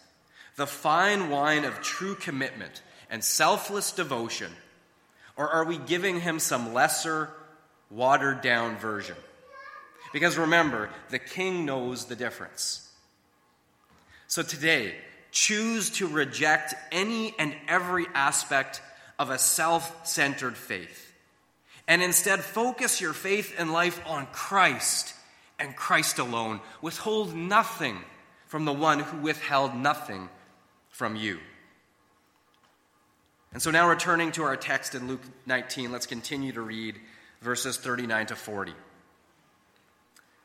the 0.55 0.65
fine 0.65 1.29
wine 1.29 1.65
of 1.65 1.81
true 1.81 2.15
commitment 2.15 2.81
and 3.09 3.21
selfless 3.21 3.91
devotion, 3.91 4.53
or 5.35 5.49
are 5.49 5.65
we 5.65 5.77
giving 5.77 6.21
him 6.21 6.39
some 6.39 6.73
lesser, 6.73 7.29
watered 7.91 8.39
down 8.39 8.77
version? 8.77 9.17
Because 10.13 10.37
remember, 10.37 10.89
the 11.09 11.19
king 11.19 11.65
knows 11.65 12.05
the 12.05 12.15
difference. 12.15 12.79
So 14.33 14.41
today, 14.41 14.95
choose 15.29 15.91
to 15.91 16.07
reject 16.07 16.73
any 16.91 17.35
and 17.37 17.55
every 17.67 18.07
aspect 18.15 18.81
of 19.19 19.29
a 19.29 19.37
self 19.37 20.07
centered 20.07 20.57
faith. 20.57 21.13
And 21.87 22.01
instead, 22.01 22.39
focus 22.39 22.99
your 22.99 23.13
faith 23.13 23.53
and 23.59 23.71
life 23.71 24.01
on 24.07 24.25
Christ 24.31 25.13
and 25.59 25.75
Christ 25.75 26.17
alone. 26.17 26.61
Withhold 26.81 27.35
nothing 27.35 27.99
from 28.47 28.65
the 28.65 28.73
one 28.73 29.01
who 29.01 29.17
withheld 29.17 29.75
nothing 29.75 30.29
from 30.89 31.15
you. 31.15 31.37
And 33.51 33.61
so, 33.61 33.69
now 33.69 33.87
returning 33.87 34.31
to 34.31 34.41
our 34.45 34.57
text 34.57 34.95
in 34.95 35.07
Luke 35.07 35.21
19, 35.45 35.91
let's 35.91 36.07
continue 36.07 36.53
to 36.53 36.61
read 36.61 36.95
verses 37.43 37.77
39 37.77 38.25
to 38.25 38.35
40. 38.35 38.73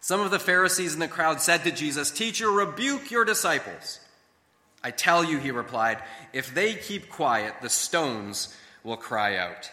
Some 0.01 0.21
of 0.21 0.31
the 0.31 0.39
Pharisees 0.39 0.95
in 0.95 1.01
the 1.01 1.09
crowd 1.09 1.41
said 1.41 1.65
to 1.65 1.73
Jesus, 1.73 2.11
Teacher, 2.11 2.51
rebuke 2.51 3.11
your 3.11 3.25
disciples. 3.25 4.01
I 4.83 4.91
tell 4.91 5.25
you, 5.25 5.39
he 5.39 5.51
replied, 5.51 5.99
if 6.33 6.55
they 6.55 6.75
keep 6.75 7.11
quiet, 7.11 7.55
the 7.61 7.69
stones 7.69 8.57
will 8.85 8.97
cry 8.97 9.37
out. 9.37 9.71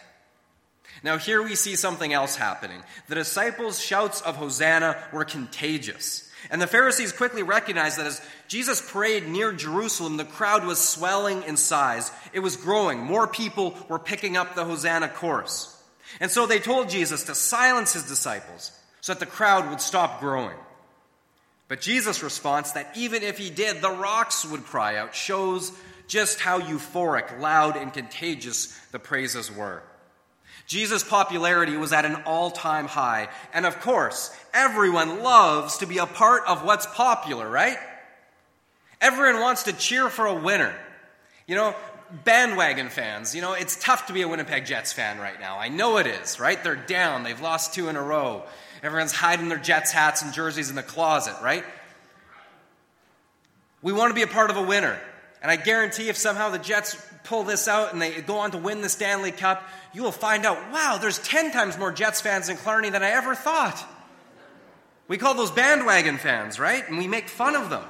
Now, 1.02 1.18
here 1.18 1.42
we 1.42 1.54
see 1.54 1.76
something 1.76 2.12
else 2.12 2.36
happening. 2.36 2.82
The 3.08 3.14
disciples' 3.14 3.80
shouts 3.80 4.20
of 4.22 4.36
Hosanna 4.36 4.96
were 5.12 5.24
contagious. 5.24 6.28
And 6.50 6.60
the 6.60 6.66
Pharisees 6.66 7.12
quickly 7.12 7.42
recognized 7.42 7.98
that 7.98 8.06
as 8.06 8.20
Jesus 8.48 8.80
prayed 8.80 9.28
near 9.28 9.52
Jerusalem, 9.52 10.16
the 10.16 10.24
crowd 10.24 10.64
was 10.64 10.78
swelling 10.78 11.42
in 11.44 11.56
size. 11.56 12.10
It 12.32 12.40
was 12.40 12.56
growing. 12.56 13.00
More 13.00 13.26
people 13.26 13.76
were 13.88 13.98
picking 13.98 14.36
up 14.36 14.54
the 14.54 14.64
Hosanna 14.64 15.08
chorus. 15.08 15.72
And 16.20 16.30
so 16.30 16.46
they 16.46 16.58
told 16.58 16.88
Jesus 16.88 17.24
to 17.24 17.34
silence 17.34 17.92
his 17.92 18.04
disciples 18.04 18.72
so 19.06 19.14
that 19.14 19.20
the 19.20 19.24
crowd 19.24 19.70
would 19.70 19.80
stop 19.80 20.18
growing. 20.18 20.56
But 21.68 21.80
Jesus' 21.80 22.24
response, 22.24 22.72
that 22.72 22.90
even 22.96 23.22
if 23.22 23.38
he 23.38 23.50
did, 23.50 23.80
the 23.80 23.88
rocks 23.88 24.44
would 24.44 24.64
cry 24.64 24.96
out, 24.96 25.14
shows 25.14 25.70
just 26.08 26.40
how 26.40 26.60
euphoric, 26.60 27.38
loud, 27.38 27.76
and 27.76 27.92
contagious 27.92 28.76
the 28.90 28.98
praises 28.98 29.48
were. 29.48 29.80
Jesus' 30.66 31.04
popularity 31.04 31.76
was 31.76 31.92
at 31.92 32.04
an 32.04 32.16
all 32.26 32.50
time 32.50 32.88
high. 32.88 33.28
And 33.54 33.64
of 33.64 33.78
course, 33.78 34.36
everyone 34.52 35.22
loves 35.22 35.78
to 35.78 35.86
be 35.86 35.98
a 35.98 36.06
part 36.06 36.42
of 36.48 36.64
what's 36.64 36.86
popular, 36.86 37.48
right? 37.48 37.78
Everyone 39.00 39.40
wants 39.40 39.62
to 39.64 39.72
cheer 39.72 40.10
for 40.10 40.26
a 40.26 40.34
winner. 40.34 40.74
You 41.46 41.54
know, 41.54 41.76
bandwagon 42.24 42.88
fans, 42.88 43.36
you 43.36 43.40
know, 43.40 43.52
it's 43.52 43.76
tough 43.80 44.08
to 44.08 44.12
be 44.12 44.22
a 44.22 44.28
Winnipeg 44.28 44.66
Jets 44.66 44.92
fan 44.92 45.20
right 45.20 45.38
now. 45.38 45.60
I 45.60 45.68
know 45.68 45.98
it 45.98 46.08
is, 46.08 46.40
right? 46.40 46.60
They're 46.60 46.74
down, 46.74 47.22
they've 47.22 47.40
lost 47.40 47.72
two 47.72 47.88
in 47.88 47.94
a 47.94 48.02
row. 48.02 48.42
Everyone's 48.82 49.12
hiding 49.12 49.48
their 49.48 49.58
Jets 49.58 49.92
hats 49.92 50.22
and 50.22 50.32
jerseys 50.32 50.70
in 50.70 50.76
the 50.76 50.82
closet, 50.82 51.34
right? 51.42 51.64
We 53.82 53.92
want 53.92 54.10
to 54.10 54.14
be 54.14 54.22
a 54.22 54.26
part 54.26 54.50
of 54.50 54.56
a 54.56 54.62
winner. 54.62 54.98
And 55.42 55.50
I 55.50 55.56
guarantee 55.56 56.08
if 56.08 56.16
somehow 56.16 56.50
the 56.50 56.58
Jets 56.58 56.96
pull 57.24 57.44
this 57.44 57.68
out 57.68 57.92
and 57.92 58.00
they 58.00 58.20
go 58.20 58.38
on 58.38 58.50
to 58.52 58.58
win 58.58 58.80
the 58.80 58.88
Stanley 58.88 59.32
Cup, 59.32 59.62
you 59.92 60.02
will 60.02 60.12
find 60.12 60.44
out 60.44 60.72
wow, 60.72 60.98
there's 61.00 61.18
10 61.18 61.52
times 61.52 61.78
more 61.78 61.92
Jets 61.92 62.20
fans 62.20 62.48
in 62.48 62.56
Killarney 62.56 62.90
than 62.90 63.02
I 63.02 63.10
ever 63.10 63.34
thought. 63.34 63.84
We 65.08 65.18
call 65.18 65.34
those 65.34 65.50
bandwagon 65.50 66.18
fans, 66.18 66.58
right? 66.58 66.86
And 66.88 66.98
we 66.98 67.06
make 67.06 67.28
fun 67.28 67.54
of 67.54 67.70
them. 67.70 67.84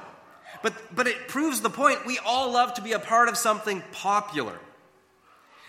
But, 0.61 0.73
but 0.95 1.07
it 1.07 1.27
proves 1.27 1.61
the 1.61 1.69
point. 1.69 2.05
We 2.05 2.19
all 2.19 2.51
love 2.51 2.75
to 2.75 2.81
be 2.81 2.93
a 2.93 2.99
part 2.99 3.29
of 3.29 3.37
something 3.37 3.83
popular. 3.91 4.57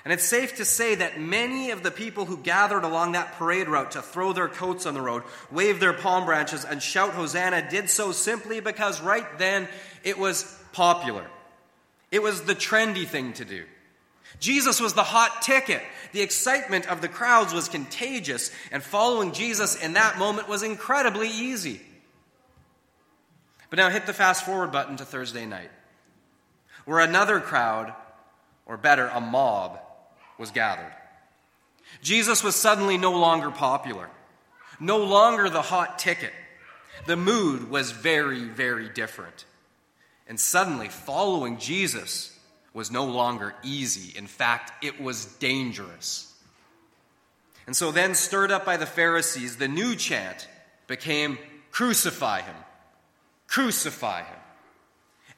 And 0.04 0.12
it's 0.12 0.24
safe 0.24 0.56
to 0.56 0.64
say 0.64 0.94
that 0.94 1.20
many 1.20 1.70
of 1.70 1.82
the 1.82 1.90
people 1.90 2.24
who 2.24 2.38
gathered 2.38 2.84
along 2.84 3.12
that 3.12 3.32
parade 3.32 3.68
route 3.68 3.90
to 3.92 4.02
throw 4.02 4.32
their 4.32 4.48
coats 4.48 4.86
on 4.86 4.94
the 4.94 5.02
road, 5.02 5.22
wave 5.50 5.80
their 5.80 5.92
palm 5.92 6.24
branches, 6.24 6.64
and 6.64 6.82
shout 6.82 7.10
Hosanna 7.10 7.68
did 7.68 7.90
so 7.90 8.12
simply 8.12 8.60
because 8.60 9.00
right 9.00 9.38
then 9.38 9.68
it 10.04 10.18
was 10.18 10.44
popular. 10.72 11.26
It 12.10 12.22
was 12.22 12.42
the 12.42 12.54
trendy 12.54 13.06
thing 13.06 13.32
to 13.34 13.44
do. 13.44 13.64
Jesus 14.40 14.80
was 14.80 14.94
the 14.94 15.02
hot 15.02 15.42
ticket. 15.42 15.82
The 16.12 16.22
excitement 16.22 16.88
of 16.88 17.00
the 17.00 17.08
crowds 17.08 17.52
was 17.52 17.68
contagious, 17.68 18.50
and 18.70 18.82
following 18.82 19.32
Jesus 19.32 19.74
in 19.82 19.94
that 19.94 20.18
moment 20.18 20.48
was 20.48 20.62
incredibly 20.62 21.28
easy. 21.28 21.80
But 23.68 23.78
now 23.78 23.90
hit 23.90 24.06
the 24.06 24.14
fast 24.14 24.46
forward 24.46 24.72
button 24.72 24.96
to 24.96 25.04
Thursday 25.04 25.44
night, 25.44 25.70
where 26.84 27.00
another 27.00 27.40
crowd, 27.40 27.92
or 28.64 28.76
better, 28.76 29.08
a 29.08 29.20
mob, 29.20 29.80
was 30.38 30.50
gathered. 30.50 30.92
Jesus 32.02 32.44
was 32.44 32.54
suddenly 32.54 32.96
no 32.98 33.12
longer 33.12 33.50
popular, 33.50 34.08
no 34.78 34.98
longer 34.98 35.48
the 35.48 35.62
hot 35.62 35.98
ticket. 35.98 36.32
The 37.06 37.16
mood 37.16 37.70
was 37.70 37.90
very, 37.90 38.44
very 38.44 38.88
different. 38.88 39.44
And 40.26 40.38
suddenly, 40.38 40.88
following 40.88 41.58
Jesus 41.58 42.38
was 42.74 42.90
no 42.90 43.06
longer 43.06 43.54
easy. 43.62 44.16
In 44.16 44.26
fact, 44.26 44.84
it 44.84 45.00
was 45.00 45.24
dangerous. 45.24 46.32
And 47.66 47.74
so, 47.74 47.90
then, 47.90 48.14
stirred 48.14 48.50
up 48.50 48.64
by 48.64 48.76
the 48.76 48.86
Pharisees, 48.86 49.56
the 49.56 49.68
new 49.68 49.94
chant 49.94 50.48
became 50.86 51.38
Crucify 51.70 52.42
him! 52.42 52.56
Crucify 53.46 54.22
him! 54.22 54.37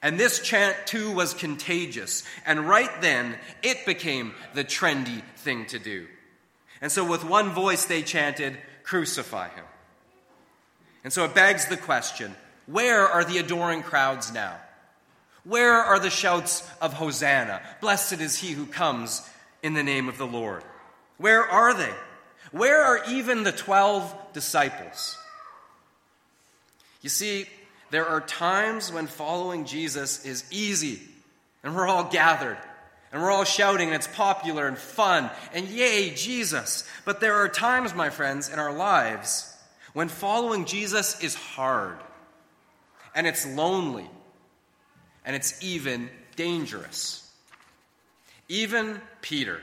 And 0.01 0.19
this 0.19 0.39
chant 0.39 0.75
too 0.85 1.11
was 1.11 1.33
contagious. 1.33 2.23
And 2.45 2.67
right 2.67 2.89
then, 3.01 3.35
it 3.61 3.85
became 3.85 4.33
the 4.53 4.63
trendy 4.63 5.21
thing 5.37 5.65
to 5.67 5.79
do. 5.79 6.07
And 6.81 6.91
so, 6.91 7.03
with 7.05 7.23
one 7.23 7.51
voice, 7.51 7.85
they 7.85 8.01
chanted, 8.01 8.57
Crucify 8.83 9.49
him. 9.49 9.65
And 11.03 11.11
so 11.11 11.25
it 11.25 11.33
begs 11.33 11.67
the 11.67 11.77
question 11.77 12.35
where 12.65 13.07
are 13.07 13.23
the 13.23 13.37
adoring 13.37 13.83
crowds 13.83 14.31
now? 14.33 14.57
Where 15.43 15.73
are 15.73 15.99
the 15.99 16.09
shouts 16.09 16.67
of 16.79 16.93
Hosanna? 16.93 17.61
Blessed 17.81 18.21
is 18.21 18.37
he 18.37 18.51
who 18.51 18.65
comes 18.65 19.27
in 19.63 19.73
the 19.73 19.83
name 19.83 20.07
of 20.07 20.17
the 20.17 20.27
Lord. 20.27 20.63
Where 21.17 21.43
are 21.43 21.73
they? 21.73 21.93
Where 22.51 22.81
are 22.81 23.01
even 23.09 23.43
the 23.43 23.51
12 23.51 24.33
disciples? 24.33 25.17
You 27.01 27.09
see, 27.09 27.47
there 27.91 28.07
are 28.07 28.21
times 28.21 28.91
when 28.91 29.07
following 29.07 29.65
Jesus 29.65 30.25
is 30.25 30.45
easy 30.49 31.01
and 31.61 31.75
we're 31.75 31.87
all 31.87 32.05
gathered 32.05 32.57
and 33.11 33.21
we're 33.21 33.29
all 33.29 33.43
shouting 33.43 33.87
and 33.87 33.95
it's 33.95 34.07
popular 34.07 34.65
and 34.65 34.77
fun 34.77 35.29
and 35.53 35.67
yay, 35.67 36.09
Jesus. 36.11 36.87
But 37.03 37.19
there 37.19 37.35
are 37.35 37.49
times, 37.49 37.93
my 37.93 38.09
friends, 38.09 38.49
in 38.49 38.59
our 38.59 38.73
lives 38.73 39.53
when 39.93 40.07
following 40.07 40.65
Jesus 40.65 41.21
is 41.21 41.35
hard 41.35 41.97
and 43.13 43.27
it's 43.27 43.45
lonely 43.45 44.09
and 45.25 45.35
it's 45.35 45.61
even 45.61 46.09
dangerous. 46.37 47.29
Even 48.47 49.01
Peter, 49.21 49.59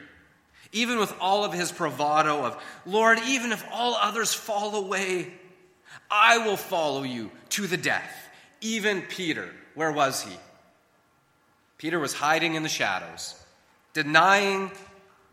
even 0.73 0.99
with 0.99 1.15
all 1.19 1.45
of 1.45 1.55
his 1.55 1.73
bravado 1.73 2.45
of, 2.45 2.63
Lord, 2.85 3.19
even 3.27 3.53
if 3.53 3.65
all 3.73 3.95
others 3.95 4.35
fall 4.35 4.77
away, 4.77 5.33
I 6.11 6.39
will 6.39 6.57
follow 6.57 7.03
you 7.03 7.31
to 7.51 7.67
the 7.67 7.77
death. 7.77 8.29
Even 8.61 9.03
Peter, 9.03 9.49
where 9.75 9.93
was 9.93 10.23
he? 10.23 10.35
Peter 11.77 11.99
was 11.99 12.13
hiding 12.13 12.55
in 12.55 12.63
the 12.63 12.69
shadows, 12.69 13.35
denying 13.93 14.71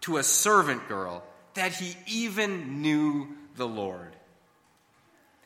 to 0.02 0.18
a 0.18 0.24
servant 0.24 0.88
girl 0.88 1.24
that 1.56 1.74
he 1.74 1.96
even 2.08 2.82
knew 2.82 3.28
the 3.56 3.68
Lord. 3.68 4.16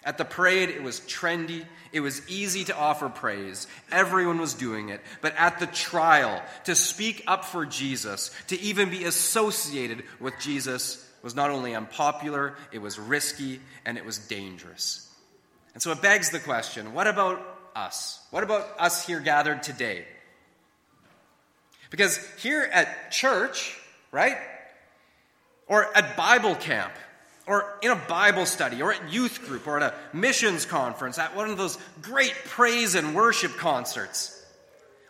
At 0.04 0.18
the 0.18 0.26
parade, 0.26 0.70
it 0.70 0.82
was 0.82 1.00
trendy. 1.02 1.66
It 1.92 2.00
was 2.00 2.28
easy 2.30 2.64
to 2.66 2.76
offer 2.76 3.10
praise. 3.10 3.68
Everyone 3.92 4.40
was 4.40 4.54
doing 4.54 4.90
it. 4.90 5.02
But 5.22 5.36
at 5.38 5.60
the 5.60 5.68
trial, 5.68 6.42
to 6.66 6.76
speak 6.76 7.24
up 7.28 7.46
for 7.46 7.66
Jesus, 7.66 8.32
to 8.48 8.60
even 8.60 8.90
be 8.90 9.04
associated 9.04 10.04
with 10.20 10.34
Jesus, 10.40 11.06
was 11.22 11.36
not 11.36 11.52
only 11.52 11.76
unpopular, 11.76 12.56
it 12.72 12.80
was 12.80 12.98
risky, 12.98 13.60
and 13.86 13.98
it 13.98 14.06
was 14.06 14.18
dangerous. 14.18 15.09
And 15.74 15.82
so 15.82 15.92
it 15.92 16.02
begs 16.02 16.30
the 16.30 16.40
question 16.40 16.94
what 16.94 17.08
about 17.08 17.42
us? 17.76 18.20
What 18.32 18.44
about 18.44 18.68
us 18.80 19.06
here 19.06 19.20
gathered 19.20 19.64
today? 19.64 20.06
Because 21.90 22.20
here 22.38 22.70
at 22.72 23.12
church, 23.12 23.78
right? 24.12 24.38
Or 25.68 25.86
at 25.96 26.16
Bible 26.16 26.56
camp, 26.56 26.94
or 27.48 27.80
in 27.82 27.90
a 27.90 27.96
Bible 27.96 28.46
study, 28.46 28.82
or 28.82 28.94
at 28.94 29.12
youth 29.12 29.46
group, 29.46 29.68
or 29.68 29.80
at 29.80 29.94
a 29.94 30.16
missions 30.16 30.66
conference, 30.66 31.18
at 31.18 31.36
one 31.36 31.50
of 31.50 31.58
those 31.58 31.78
great 32.02 32.36
praise 32.46 32.94
and 32.94 33.16
worship 33.16 33.58
concerts. 33.58 34.36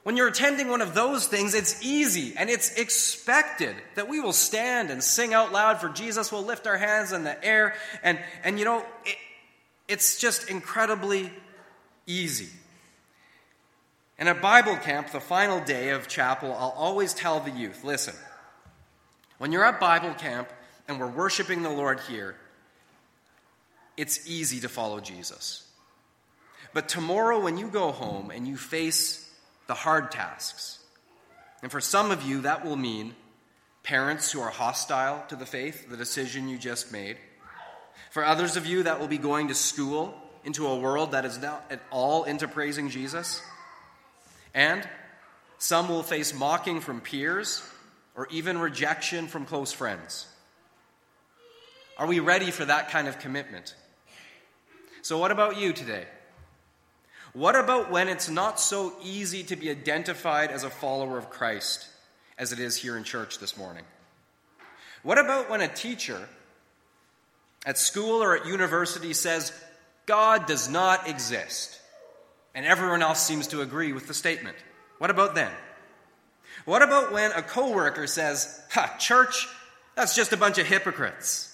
When 0.03 0.15
you're 0.15 0.29
attending 0.29 0.69
one 0.69 0.81
of 0.81 0.93
those 0.95 1.27
things, 1.27 1.53
it's 1.53 1.83
easy 1.85 2.33
and 2.37 2.49
it's 2.49 2.73
expected 2.75 3.75
that 3.95 4.07
we 4.07 4.21
will 4.21 4.33
stand 4.33 4.89
and 4.89 5.03
sing 5.03 5.33
out 5.33 5.51
loud 5.51 5.81
for 5.81 5.89
Jesus. 5.89 6.31
We'll 6.31 6.45
lift 6.45 6.65
our 6.65 6.77
hands 6.77 7.11
in 7.11 7.25
the 7.25 7.43
air. 7.45 7.75
And, 8.01 8.17
and 8.43 8.57
you 8.57 8.63
know, 8.63 8.85
it, 9.05 9.17
it's 9.89 10.17
just 10.19 10.49
incredibly 10.49 11.31
easy. 12.07 12.49
And 14.17 14.29
at 14.29 14.41
Bible 14.41 14.77
camp, 14.77 15.11
the 15.11 15.19
final 15.19 15.59
day 15.59 15.89
of 15.89 16.07
chapel, 16.07 16.53
I'll 16.53 16.75
always 16.77 17.13
tell 17.13 17.39
the 17.39 17.51
youth 17.51 17.83
listen, 17.83 18.15
when 19.37 19.51
you're 19.51 19.65
at 19.65 19.79
Bible 19.79 20.13
camp 20.13 20.49
and 20.87 20.99
we're 20.99 21.07
worshiping 21.07 21.63
the 21.63 21.69
Lord 21.69 21.99
here, 22.01 22.35
it's 23.97 24.29
easy 24.29 24.61
to 24.61 24.69
follow 24.69 24.99
Jesus. 24.99 25.65
But 26.73 26.87
tomorrow, 26.87 27.41
when 27.41 27.57
you 27.57 27.67
go 27.67 27.91
home 27.91 28.31
and 28.31 28.47
you 28.47 28.55
face 28.55 29.29
the 29.69 29.75
hard 29.75 30.11
tasks. 30.11 30.79
And 31.61 31.71
for 31.71 31.79
some 31.79 32.09
of 32.09 32.23
you, 32.23 32.41
that 32.41 32.65
will 32.65 32.75
mean 32.75 33.13
parents 33.83 34.31
who 34.31 34.41
are 34.41 34.49
hostile 34.49 35.23
to 35.29 35.35
the 35.35 35.45
faith, 35.45 35.87
the 35.87 35.95
decision 35.95 36.49
you 36.49 36.57
just 36.57 36.91
made. 36.91 37.17
For 38.09 38.25
others 38.25 38.57
of 38.57 38.65
you, 38.65 38.83
that 38.83 38.99
will 38.99 39.07
be 39.07 39.17
going 39.17 39.49
to 39.49 39.55
school 39.55 40.15
into 40.43 40.67
a 40.67 40.79
world 40.79 41.11
that 41.11 41.25
is 41.25 41.37
not 41.37 41.65
at 41.69 41.81
all 41.91 42.23
into 42.23 42.47
praising 42.47 42.89
Jesus. 42.89 43.41
And 44.53 44.87
some 45.57 45.89
will 45.89 46.03
face 46.03 46.33
mocking 46.33 46.81
from 46.81 47.01
peers 47.01 47.61
or 48.15 48.27
even 48.31 48.57
rejection 48.57 49.27
from 49.27 49.45
close 49.45 49.71
friends. 49.71 50.27
Are 51.97 52.07
we 52.07 52.19
ready 52.19 52.49
for 52.49 52.65
that 52.65 52.89
kind 52.89 53.07
of 53.07 53.19
commitment? 53.19 53.75
So, 55.01 55.17
what 55.17 55.31
about 55.31 55.57
you 55.57 55.73
today? 55.73 56.05
What 57.33 57.55
about 57.55 57.91
when 57.91 58.07
it's 58.07 58.29
not 58.29 58.59
so 58.59 58.93
easy 59.03 59.43
to 59.43 59.55
be 59.55 59.69
identified 59.69 60.49
as 60.49 60.63
a 60.63 60.69
follower 60.69 61.17
of 61.17 61.29
Christ 61.29 61.87
as 62.37 62.51
it 62.51 62.59
is 62.59 62.75
here 62.75 62.97
in 62.97 63.03
church 63.03 63.37
this 63.37 63.55
morning? 63.55 63.83
What 65.03 65.19
about 65.19 65.49
when 65.49 65.61
a 65.61 65.67
teacher 65.67 66.27
at 67.65 67.77
school 67.77 68.23
or 68.23 68.35
at 68.35 68.45
university 68.45 69.13
says, 69.13 69.51
God 70.05 70.45
does 70.45 70.69
not 70.69 71.07
exist, 71.07 71.79
and 72.55 72.65
everyone 72.65 73.01
else 73.01 73.21
seems 73.21 73.47
to 73.47 73.61
agree 73.61 73.93
with 73.93 74.07
the 74.07 74.13
statement? 74.13 74.57
What 74.97 75.09
about 75.09 75.35
then? 75.35 75.51
What 76.65 76.81
about 76.81 77.11
when 77.11 77.31
a 77.31 77.41
coworker 77.41 78.07
says, 78.07 78.61
Ha, 78.71 78.97
church, 78.99 79.47
that's 79.95 80.15
just 80.15 80.33
a 80.33 80.37
bunch 80.37 80.57
of 80.57 80.67
hypocrites? 80.67 81.45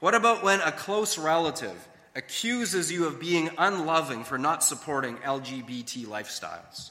What 0.00 0.14
about 0.14 0.42
when 0.42 0.60
a 0.60 0.72
close 0.72 1.18
relative 1.18 1.88
accuses 2.16 2.90
you 2.90 3.06
of 3.06 3.20
being 3.20 3.50
unloving 3.58 4.24
for 4.24 4.38
not 4.38 4.64
supporting 4.64 5.16
LGBT 5.18 6.06
lifestyles. 6.06 6.90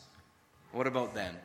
What 0.71 0.87
about 0.87 1.15
then? 1.15 1.35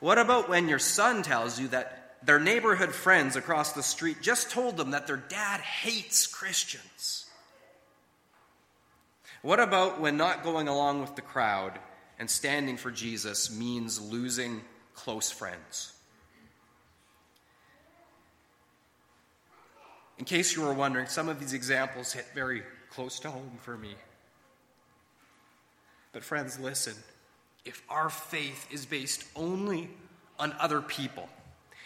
What 0.00 0.18
about 0.18 0.48
when 0.48 0.66
your 0.66 0.78
son 0.78 1.22
tells 1.22 1.60
you 1.60 1.68
that 1.68 1.99
their 2.22 2.38
neighborhood 2.38 2.94
friends 2.94 3.36
across 3.36 3.72
the 3.72 3.82
street 3.82 4.18
just 4.20 4.50
told 4.50 4.76
them 4.76 4.90
that 4.90 5.06
their 5.06 5.16
dad 5.16 5.60
hates 5.60 6.26
Christians? 6.26 7.26
What 9.42 9.60
about 9.60 10.00
when 10.00 10.16
not 10.16 10.44
going 10.44 10.68
along 10.68 11.00
with 11.00 11.16
the 11.16 11.22
crowd 11.22 11.78
and 12.18 12.28
standing 12.28 12.76
for 12.76 12.90
Jesus 12.90 13.50
means 13.50 14.00
losing 14.00 14.60
close 14.94 15.30
friends? 15.30 15.94
In 20.18 20.26
case 20.26 20.54
you 20.54 20.60
were 20.60 20.74
wondering, 20.74 21.06
some 21.06 21.30
of 21.30 21.40
these 21.40 21.54
examples 21.54 22.12
hit 22.12 22.26
very 22.34 22.62
close 22.90 23.20
to 23.20 23.30
home 23.30 23.56
for 23.62 23.78
me. 23.78 23.94
But, 26.12 26.22
friends, 26.22 26.60
listen. 26.60 26.94
If 27.64 27.82
our 27.88 28.10
faith 28.10 28.66
is 28.70 28.84
based 28.84 29.24
only 29.34 29.88
on 30.38 30.52
other 30.60 30.82
people, 30.82 31.28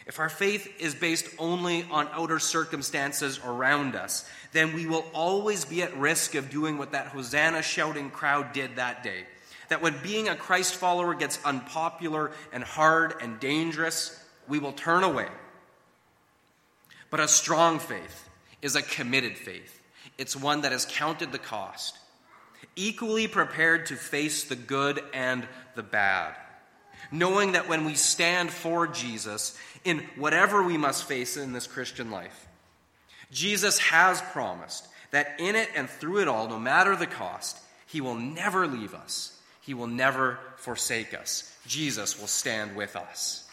if 0.06 0.18
our 0.18 0.28
faith 0.28 0.68
is 0.80 0.94
based 0.94 1.26
only 1.38 1.84
on 1.90 2.08
outer 2.12 2.38
circumstances 2.38 3.40
around 3.44 3.96
us, 3.96 4.28
then 4.52 4.74
we 4.74 4.86
will 4.86 5.04
always 5.14 5.64
be 5.64 5.82
at 5.82 5.96
risk 5.96 6.34
of 6.34 6.50
doing 6.50 6.76
what 6.76 6.92
that 6.92 7.08
Hosanna 7.08 7.62
shouting 7.62 8.10
crowd 8.10 8.52
did 8.52 8.76
that 8.76 9.02
day. 9.02 9.24
That 9.70 9.80
when 9.80 9.94
being 10.02 10.28
a 10.28 10.36
Christ 10.36 10.74
follower 10.74 11.14
gets 11.14 11.38
unpopular 11.44 12.32
and 12.52 12.62
hard 12.62 13.14
and 13.22 13.40
dangerous, 13.40 14.22
we 14.46 14.58
will 14.58 14.72
turn 14.72 15.04
away. 15.04 15.28
But 17.10 17.20
a 17.20 17.28
strong 17.28 17.78
faith, 17.78 18.24
is 18.64 18.76
a 18.76 18.82
committed 18.82 19.36
faith. 19.36 19.78
It's 20.16 20.34
one 20.34 20.62
that 20.62 20.72
has 20.72 20.86
counted 20.86 21.32
the 21.32 21.38
cost, 21.38 21.98
equally 22.76 23.28
prepared 23.28 23.86
to 23.86 23.94
face 23.94 24.44
the 24.44 24.56
good 24.56 25.02
and 25.12 25.46
the 25.76 25.82
bad, 25.82 26.34
knowing 27.14 27.52
that 27.52 27.68
when 27.68 27.84
we 27.84 27.94
stand 27.94 28.50
for 28.50 28.86
Jesus 28.86 29.56
in 29.84 29.98
whatever 30.16 30.62
we 30.62 30.76
must 30.76 31.04
face 31.04 31.36
in 31.36 31.52
this 31.52 31.66
Christian 31.66 32.10
life, 32.10 32.46
Jesus 33.30 33.78
has 33.78 34.20
promised 34.32 34.88
that 35.12 35.36
in 35.38 35.54
it 35.54 35.68
and 35.76 35.88
through 35.88 36.20
it 36.20 36.28
all, 36.28 36.48
no 36.48 36.58
matter 36.58 36.96
the 36.96 37.06
cost, 37.06 37.58
he 37.86 38.00
will 38.00 38.16
never 38.16 38.66
leave 38.66 38.94
us. 38.94 39.38
He 39.60 39.74
will 39.74 39.86
never 39.86 40.38
forsake 40.56 41.14
us. 41.14 41.50
Jesus 41.66 42.18
will 42.18 42.26
stand 42.26 42.74
with 42.74 42.96
us. 42.96 43.48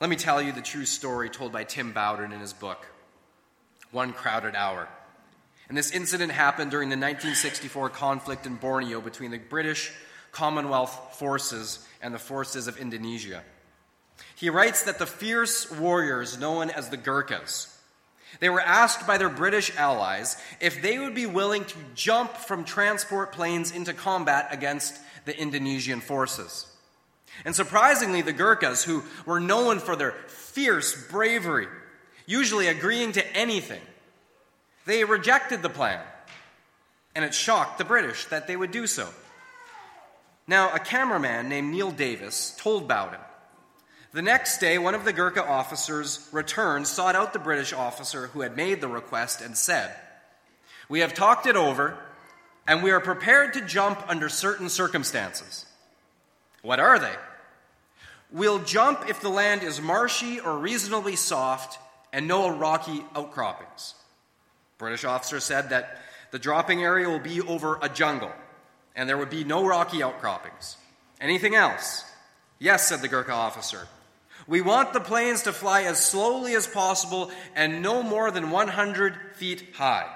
Let 0.00 0.10
me 0.10 0.16
tell 0.16 0.42
you 0.42 0.52
the 0.52 0.60
true 0.60 0.84
story 0.84 1.30
told 1.30 1.52
by 1.52 1.64
Tim 1.64 1.92
Bowden 1.92 2.32
in 2.32 2.40
his 2.40 2.52
book 2.52 2.86
one 3.90 4.12
crowded 4.12 4.54
hour. 4.54 4.88
And 5.68 5.76
this 5.76 5.92
incident 5.92 6.32
happened 6.32 6.70
during 6.70 6.88
the 6.88 6.96
1964 6.96 7.90
conflict 7.90 8.46
in 8.46 8.56
Borneo 8.56 9.00
between 9.00 9.30
the 9.30 9.38
British 9.38 9.92
Commonwealth 10.32 11.16
forces 11.18 11.86
and 12.02 12.14
the 12.14 12.18
forces 12.18 12.68
of 12.68 12.78
Indonesia. 12.78 13.42
He 14.34 14.50
writes 14.50 14.84
that 14.84 14.98
the 14.98 15.06
fierce 15.06 15.70
warriors 15.70 16.38
known 16.38 16.70
as 16.70 16.90
the 16.90 16.96
Gurkhas 16.96 17.78
they 18.40 18.50
were 18.50 18.60
asked 18.60 19.06
by 19.06 19.18
their 19.18 19.28
British 19.28 19.74
allies 19.76 20.36
if 20.60 20.82
they 20.82 20.98
would 20.98 21.14
be 21.14 21.26
willing 21.26 21.64
to 21.64 21.76
jump 21.94 22.36
from 22.36 22.64
transport 22.64 23.32
planes 23.32 23.72
into 23.72 23.94
combat 23.94 24.48
against 24.50 24.98
the 25.24 25.38
Indonesian 25.38 26.00
forces. 26.00 26.66
And 27.44 27.54
surprisingly, 27.54 28.22
the 28.22 28.32
Gurkhas, 28.32 28.84
who 28.84 29.04
were 29.24 29.40
known 29.40 29.78
for 29.78 29.96
their 29.96 30.12
fierce 30.28 31.08
bravery, 31.08 31.68
usually 32.26 32.66
agreeing 32.66 33.12
to 33.12 33.36
anything. 33.36 33.82
They 34.86 35.04
rejected 35.04 35.62
the 35.62 35.68
plan, 35.68 36.00
and 37.14 37.24
it 37.24 37.34
shocked 37.34 37.78
the 37.78 37.84
British 37.84 38.24
that 38.26 38.46
they 38.46 38.56
would 38.56 38.70
do 38.70 38.86
so. 38.86 39.08
Now, 40.48 40.72
a 40.72 40.78
cameraman 40.78 41.50
named 41.50 41.70
Neil 41.70 41.90
Davis 41.90 42.56
told 42.58 42.88
Bowden. 42.88 43.20
The 44.12 44.22
next 44.22 44.58
day, 44.58 44.78
one 44.78 44.94
of 44.94 45.04
the 45.04 45.12
Gurkha 45.12 45.46
officers 45.46 46.26
returned, 46.32 46.86
sought 46.86 47.14
out 47.14 47.34
the 47.34 47.38
British 47.38 47.74
officer 47.74 48.28
who 48.28 48.40
had 48.40 48.56
made 48.56 48.80
the 48.80 48.88
request, 48.88 49.42
and 49.42 49.54
said, 49.54 49.94
We 50.88 51.00
have 51.00 51.12
talked 51.12 51.46
it 51.46 51.54
over, 51.54 51.98
and 52.66 52.82
we 52.82 52.90
are 52.90 53.00
prepared 53.00 53.52
to 53.52 53.60
jump 53.60 54.02
under 54.08 54.30
certain 54.30 54.70
circumstances. 54.70 55.66
What 56.62 56.80
are 56.80 56.98
they? 56.98 57.14
We'll 58.30 58.60
jump 58.60 59.06
if 59.06 59.20
the 59.20 59.28
land 59.28 59.62
is 59.62 59.82
marshy 59.82 60.40
or 60.40 60.56
reasonably 60.56 61.16
soft 61.16 61.78
and 62.10 62.26
no 62.26 62.48
rocky 62.48 63.04
outcroppings. 63.14 63.94
British 64.78 65.04
officer 65.04 65.40
said 65.40 65.70
that 65.70 65.98
the 66.30 66.38
dropping 66.38 66.82
area 66.82 67.08
will 67.08 67.18
be 67.18 67.42
over 67.42 67.78
a 67.82 67.88
jungle, 67.90 68.32
and 68.98 69.08
there 69.08 69.16
would 69.16 69.30
be 69.30 69.44
no 69.44 69.64
rocky 69.64 70.02
outcroppings. 70.02 70.76
Anything 71.20 71.54
else? 71.54 72.04
Yes, 72.58 72.86
said 72.86 73.00
the 73.00 73.08
Gurkha 73.08 73.32
officer. 73.32 73.88
We 74.46 74.60
want 74.60 74.92
the 74.92 75.00
planes 75.00 75.44
to 75.44 75.52
fly 75.52 75.82
as 75.82 76.04
slowly 76.04 76.54
as 76.54 76.66
possible 76.66 77.30
and 77.54 77.80
no 77.80 78.02
more 78.02 78.30
than 78.30 78.50
100 78.50 79.16
feet 79.36 79.74
high. 79.74 80.14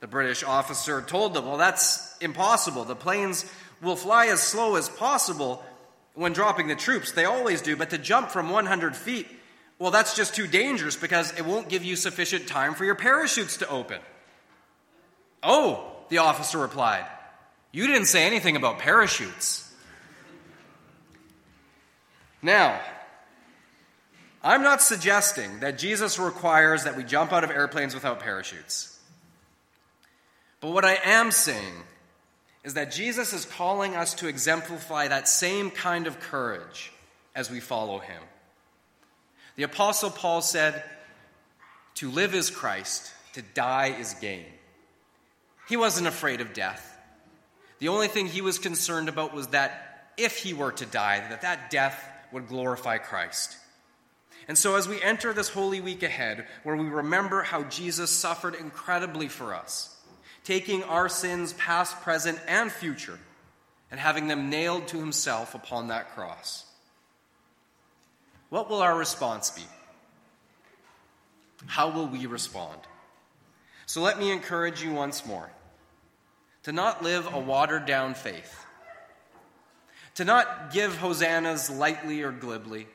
The 0.00 0.06
British 0.06 0.42
officer 0.42 1.02
told 1.02 1.34
them, 1.34 1.46
Well, 1.46 1.58
that's 1.58 2.16
impossible. 2.20 2.84
The 2.84 2.96
planes 2.96 3.44
will 3.82 3.96
fly 3.96 4.26
as 4.28 4.40
slow 4.40 4.76
as 4.76 4.88
possible 4.88 5.62
when 6.14 6.32
dropping 6.32 6.68
the 6.68 6.76
troops. 6.76 7.12
They 7.12 7.26
always 7.26 7.60
do, 7.60 7.76
but 7.76 7.90
to 7.90 7.98
jump 7.98 8.30
from 8.30 8.48
100 8.48 8.96
feet 8.96 9.28
well, 9.82 9.90
that's 9.90 10.14
just 10.14 10.36
too 10.36 10.46
dangerous 10.46 10.94
because 10.94 11.32
it 11.36 11.44
won't 11.44 11.68
give 11.68 11.82
you 11.82 11.96
sufficient 11.96 12.46
time 12.46 12.74
for 12.74 12.84
your 12.84 12.94
parachutes 12.94 13.56
to 13.56 13.68
open. 13.68 13.98
Oh, 15.42 15.96
the 16.08 16.18
officer 16.18 16.56
replied, 16.58 17.04
You 17.72 17.86
didn't 17.86 18.06
say 18.06 18.24
anything 18.24 18.54
about 18.54 18.78
parachutes. 18.78 19.70
Now, 22.42 22.78
I'm 24.42 24.62
not 24.62 24.82
suggesting 24.82 25.60
that 25.60 25.78
Jesus 25.78 26.18
requires 26.18 26.84
that 26.84 26.96
we 26.96 27.04
jump 27.04 27.32
out 27.32 27.44
of 27.44 27.50
airplanes 27.50 27.94
without 27.94 28.20
parachutes. 28.20 28.98
But 30.60 30.72
what 30.72 30.84
I 30.84 30.98
am 31.04 31.30
saying 31.30 31.74
is 32.64 32.74
that 32.74 32.92
Jesus 32.92 33.32
is 33.32 33.44
calling 33.44 33.96
us 33.96 34.14
to 34.14 34.28
exemplify 34.28 35.08
that 35.08 35.28
same 35.28 35.70
kind 35.70 36.06
of 36.06 36.20
courage 36.20 36.92
as 37.34 37.50
we 37.50 37.60
follow 37.60 37.98
him. 37.98 38.22
The 39.56 39.64
Apostle 39.64 40.10
Paul 40.10 40.42
said, 40.42 40.82
To 41.96 42.10
live 42.10 42.34
is 42.34 42.50
Christ, 42.50 43.12
to 43.34 43.42
die 43.42 43.96
is 43.98 44.14
gain. 44.14 44.44
He 45.68 45.76
wasn't 45.76 46.06
afraid 46.06 46.40
of 46.40 46.52
death. 46.52 46.91
The 47.82 47.88
only 47.88 48.06
thing 48.06 48.28
he 48.28 48.42
was 48.42 48.60
concerned 48.60 49.08
about 49.08 49.34
was 49.34 49.48
that 49.48 50.12
if 50.16 50.36
he 50.36 50.54
were 50.54 50.70
to 50.70 50.86
die, 50.86 51.18
that 51.18 51.42
that 51.42 51.68
death 51.68 52.00
would 52.30 52.46
glorify 52.46 52.98
Christ. 52.98 53.56
And 54.46 54.56
so, 54.56 54.76
as 54.76 54.86
we 54.86 55.02
enter 55.02 55.32
this 55.32 55.48
Holy 55.48 55.80
Week 55.80 56.04
ahead, 56.04 56.46
where 56.62 56.76
we 56.76 56.86
remember 56.86 57.42
how 57.42 57.64
Jesus 57.64 58.12
suffered 58.12 58.54
incredibly 58.54 59.26
for 59.26 59.52
us, 59.52 59.96
taking 60.44 60.84
our 60.84 61.08
sins, 61.08 61.54
past, 61.54 62.00
present, 62.02 62.38
and 62.46 62.70
future, 62.70 63.18
and 63.90 63.98
having 63.98 64.28
them 64.28 64.48
nailed 64.48 64.86
to 64.86 65.00
himself 65.00 65.56
upon 65.56 65.88
that 65.88 66.14
cross, 66.14 66.64
what 68.48 68.70
will 68.70 68.80
our 68.80 68.96
response 68.96 69.50
be? 69.50 69.64
How 71.66 71.90
will 71.90 72.06
we 72.06 72.26
respond? 72.26 72.78
So, 73.86 74.02
let 74.02 74.20
me 74.20 74.30
encourage 74.30 74.84
you 74.84 74.92
once 74.92 75.26
more 75.26 75.50
to 76.64 76.72
not 76.72 77.02
live 77.02 77.32
a 77.32 77.38
watered 77.38 77.86
down 77.86 78.14
faith, 78.14 78.64
to 80.14 80.24
not 80.24 80.72
give 80.72 80.96
hosannas 80.96 81.70
lightly 81.70 82.22
or 82.22 82.32
glibly, 82.32 82.86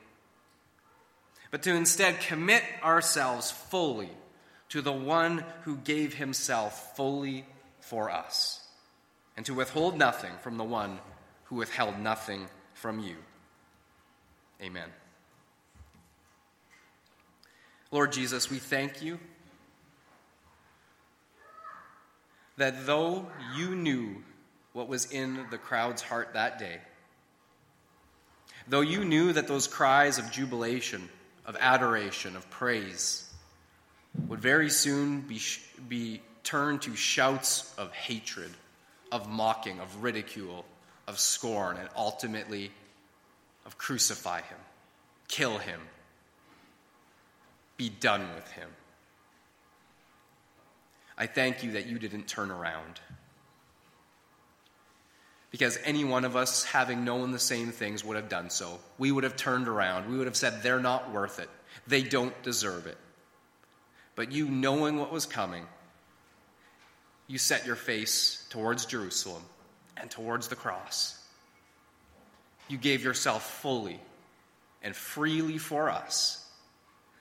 but 1.52 1.64
to 1.64 1.74
instead 1.74 2.20
commit 2.20 2.64
ourselves 2.84 3.52
fully 3.52 4.10
to 4.70 4.82
the 4.82 4.92
one 4.92 5.44
who 5.64 5.78
gave 5.78 6.14
himself 6.14 6.96
fully 6.96 7.46
for 7.80 8.10
us, 8.10 8.66
and 9.36 9.46
to 9.46 9.54
withhold 9.54 9.98
nothing 9.98 10.32
from 10.42 10.58
the 10.58 10.64
one 10.64 11.00
who 11.46 11.56
withheld 11.56 11.98
nothing 12.00 12.48
from 12.74 13.00
you. 13.00 13.16
Amen. 14.62 14.90
Lord 17.92 18.12
Jesus, 18.12 18.50
we 18.50 18.60
thank 18.60 19.02
you 19.02 19.18
that 22.58 22.86
though 22.86 23.26
you 23.56 23.76
knew 23.76 24.24
what 24.74 24.88
was 24.88 25.12
in 25.12 25.46
the 25.50 25.58
crowd's 25.58 26.02
heart 26.02 26.34
that 26.34 26.60
day, 26.60 26.78
though 28.68 28.82
you 28.82 29.06
knew 29.06 29.34
that 29.34 29.48
those 29.48 29.68
cries 29.68 30.18
of 30.18 30.32
jubilation, 30.32 31.08
of 31.46 31.56
adoration, 31.60 32.36
of 32.36 32.50
praise 32.50 33.24
would 34.28 34.40
very 34.40 34.70
soon 34.70 35.22
be, 35.22 35.40
be 35.88 36.22
turned 36.44 36.82
to 36.82 36.96
shouts 36.96 37.74
of 37.78 37.92
hatred, 37.94 38.52
of 39.12 39.30
mocking, 39.30 39.80
of 39.80 40.04
ridicule, 40.04 40.66
of 41.08 41.20
scorn, 41.20 41.78
and 41.78 41.88
ultimately 41.96 42.72
of 43.66 43.78
crucify 43.78 44.42
him, 44.42 44.58
kill 45.28 45.58
him, 45.58 45.80
be 47.78 47.90
done 47.90 48.28
with 48.36 48.50
him. 48.52 48.70
I 51.18 51.26
thank 51.26 51.64
you 51.64 51.72
that 51.74 51.88
you 51.88 51.98
didn't 51.98 52.28
turn 52.28 52.52
around. 52.52 53.00
Because 55.50 55.80
any 55.84 56.04
one 56.04 56.26
of 56.26 56.36
us, 56.36 56.64
having 56.64 57.06
known 57.06 57.32
the 57.32 57.40
same 57.40 57.72
things, 57.72 58.04
would 58.04 58.18
have 58.18 58.30
done 58.30 58.50
so. 58.50 58.80
We 58.98 59.12
would 59.12 59.24
have 59.24 59.36
turned 59.36 59.68
around. 59.68 60.12
We 60.12 60.18
would 60.18 60.28
have 60.28 60.36
said, 60.36 60.62
They're 60.62 60.80
not 60.80 61.12
worth 61.12 61.40
it. 61.40 61.50
They 61.88 62.04
don't 62.04 62.40
deserve 62.44 62.86
it. 62.86 62.98
But 64.16 64.32
you, 64.32 64.48
knowing 64.50 64.98
what 64.98 65.12
was 65.12 65.26
coming, 65.26 65.66
you 67.28 67.38
set 67.38 67.66
your 67.66 67.76
face 67.76 68.46
towards 68.50 68.86
Jerusalem 68.86 69.44
and 69.96 70.12
towards 70.12 70.48
the 70.48 70.56
cross. 70.56 71.18
You 72.68 72.78
gave 72.78 73.04
yourself 73.04 73.62
fully 73.62 74.00
and 74.84 74.96
freely 74.96 75.58
for 75.58 75.90
us 75.90 76.47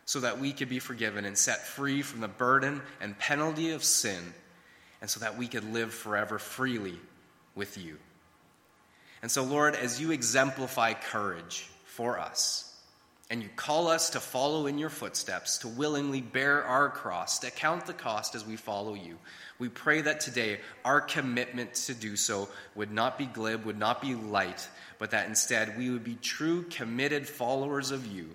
so 0.06 0.20
that 0.20 0.38
we 0.38 0.52
could 0.52 0.68
be 0.68 0.78
forgiven 0.78 1.24
and 1.24 1.36
set 1.36 1.66
free 1.66 2.00
from 2.00 2.20
the 2.20 2.28
burden 2.28 2.80
and 3.00 3.18
penalty 3.18 3.72
of 3.72 3.84
sin, 3.84 4.32
and 5.00 5.10
so 5.10 5.20
that 5.20 5.36
we 5.36 5.48
could 5.48 5.72
live 5.72 5.92
forever 5.92 6.38
freely 6.38 6.98
with 7.54 7.76
you. 7.76 7.98
And 9.20 9.30
so, 9.30 9.42
Lord, 9.42 9.74
as 9.74 10.00
you 10.00 10.12
exemplify 10.12 10.94
courage 10.94 11.68
for 11.84 12.18
us, 12.18 12.62
and 13.28 13.42
you 13.42 13.48
call 13.56 13.88
us 13.88 14.10
to 14.10 14.20
follow 14.20 14.68
in 14.68 14.78
your 14.78 14.90
footsteps, 14.90 15.58
to 15.58 15.68
willingly 15.68 16.20
bear 16.20 16.62
our 16.62 16.88
cross, 16.88 17.40
to 17.40 17.50
count 17.50 17.84
the 17.86 17.92
cost 17.92 18.36
as 18.36 18.46
we 18.46 18.54
follow 18.54 18.94
you. 18.94 19.18
We 19.58 19.68
pray 19.68 20.02
that 20.02 20.20
today 20.20 20.60
our 20.84 21.00
commitment 21.00 21.74
to 21.74 21.94
do 21.94 22.14
so 22.14 22.48
would 22.76 22.92
not 22.92 23.18
be 23.18 23.26
glib, 23.26 23.64
would 23.64 23.78
not 23.78 24.00
be 24.00 24.14
light, 24.14 24.68
but 25.00 25.10
that 25.10 25.26
instead 25.26 25.76
we 25.76 25.90
would 25.90 26.04
be 26.04 26.14
true, 26.14 26.62
committed 26.70 27.26
followers 27.26 27.90
of 27.90 28.06
you 28.06 28.28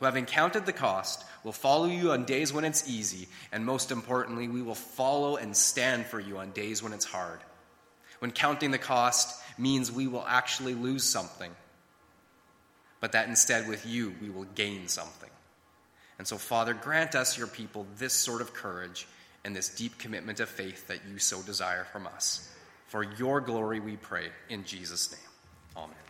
who, 0.00 0.06
having 0.06 0.24
counted 0.24 0.66
the 0.66 0.72
cost, 0.72 1.24
will 1.44 1.52
follow 1.52 1.86
you 1.86 2.10
on 2.10 2.24
days 2.24 2.52
when 2.52 2.64
it's 2.64 2.88
easy, 2.88 3.28
and 3.52 3.64
most 3.64 3.92
importantly, 3.92 4.48
we 4.48 4.62
will 4.62 4.74
follow 4.74 5.36
and 5.36 5.56
stand 5.56 6.06
for 6.06 6.18
you 6.18 6.38
on 6.38 6.50
days 6.50 6.82
when 6.82 6.92
it's 6.92 7.04
hard. 7.04 7.38
When 8.18 8.32
counting 8.32 8.70
the 8.70 8.78
cost 8.78 9.40
means 9.58 9.92
we 9.92 10.06
will 10.06 10.24
actually 10.26 10.74
lose 10.74 11.04
something, 11.04 11.50
but 13.00 13.12
that 13.12 13.28
instead 13.28 13.68
with 13.68 13.86
you 13.86 14.14
we 14.20 14.30
will 14.30 14.44
gain 14.54 14.88
something. 14.88 15.30
And 16.18 16.26
so, 16.26 16.36
Father, 16.36 16.74
grant 16.74 17.14
us, 17.14 17.38
your 17.38 17.46
people, 17.46 17.86
this 17.96 18.12
sort 18.12 18.42
of 18.42 18.52
courage 18.52 19.06
and 19.44 19.56
this 19.56 19.70
deep 19.70 19.96
commitment 19.98 20.40
of 20.40 20.50
faith 20.50 20.86
that 20.88 21.00
you 21.10 21.18
so 21.18 21.40
desire 21.42 21.84
from 21.84 22.06
us. 22.06 22.54
For 22.88 23.02
your 23.02 23.40
glory 23.40 23.80
we 23.80 23.96
pray, 23.96 24.26
in 24.50 24.64
Jesus' 24.64 25.12
name. 25.12 25.84
Amen. 25.84 26.09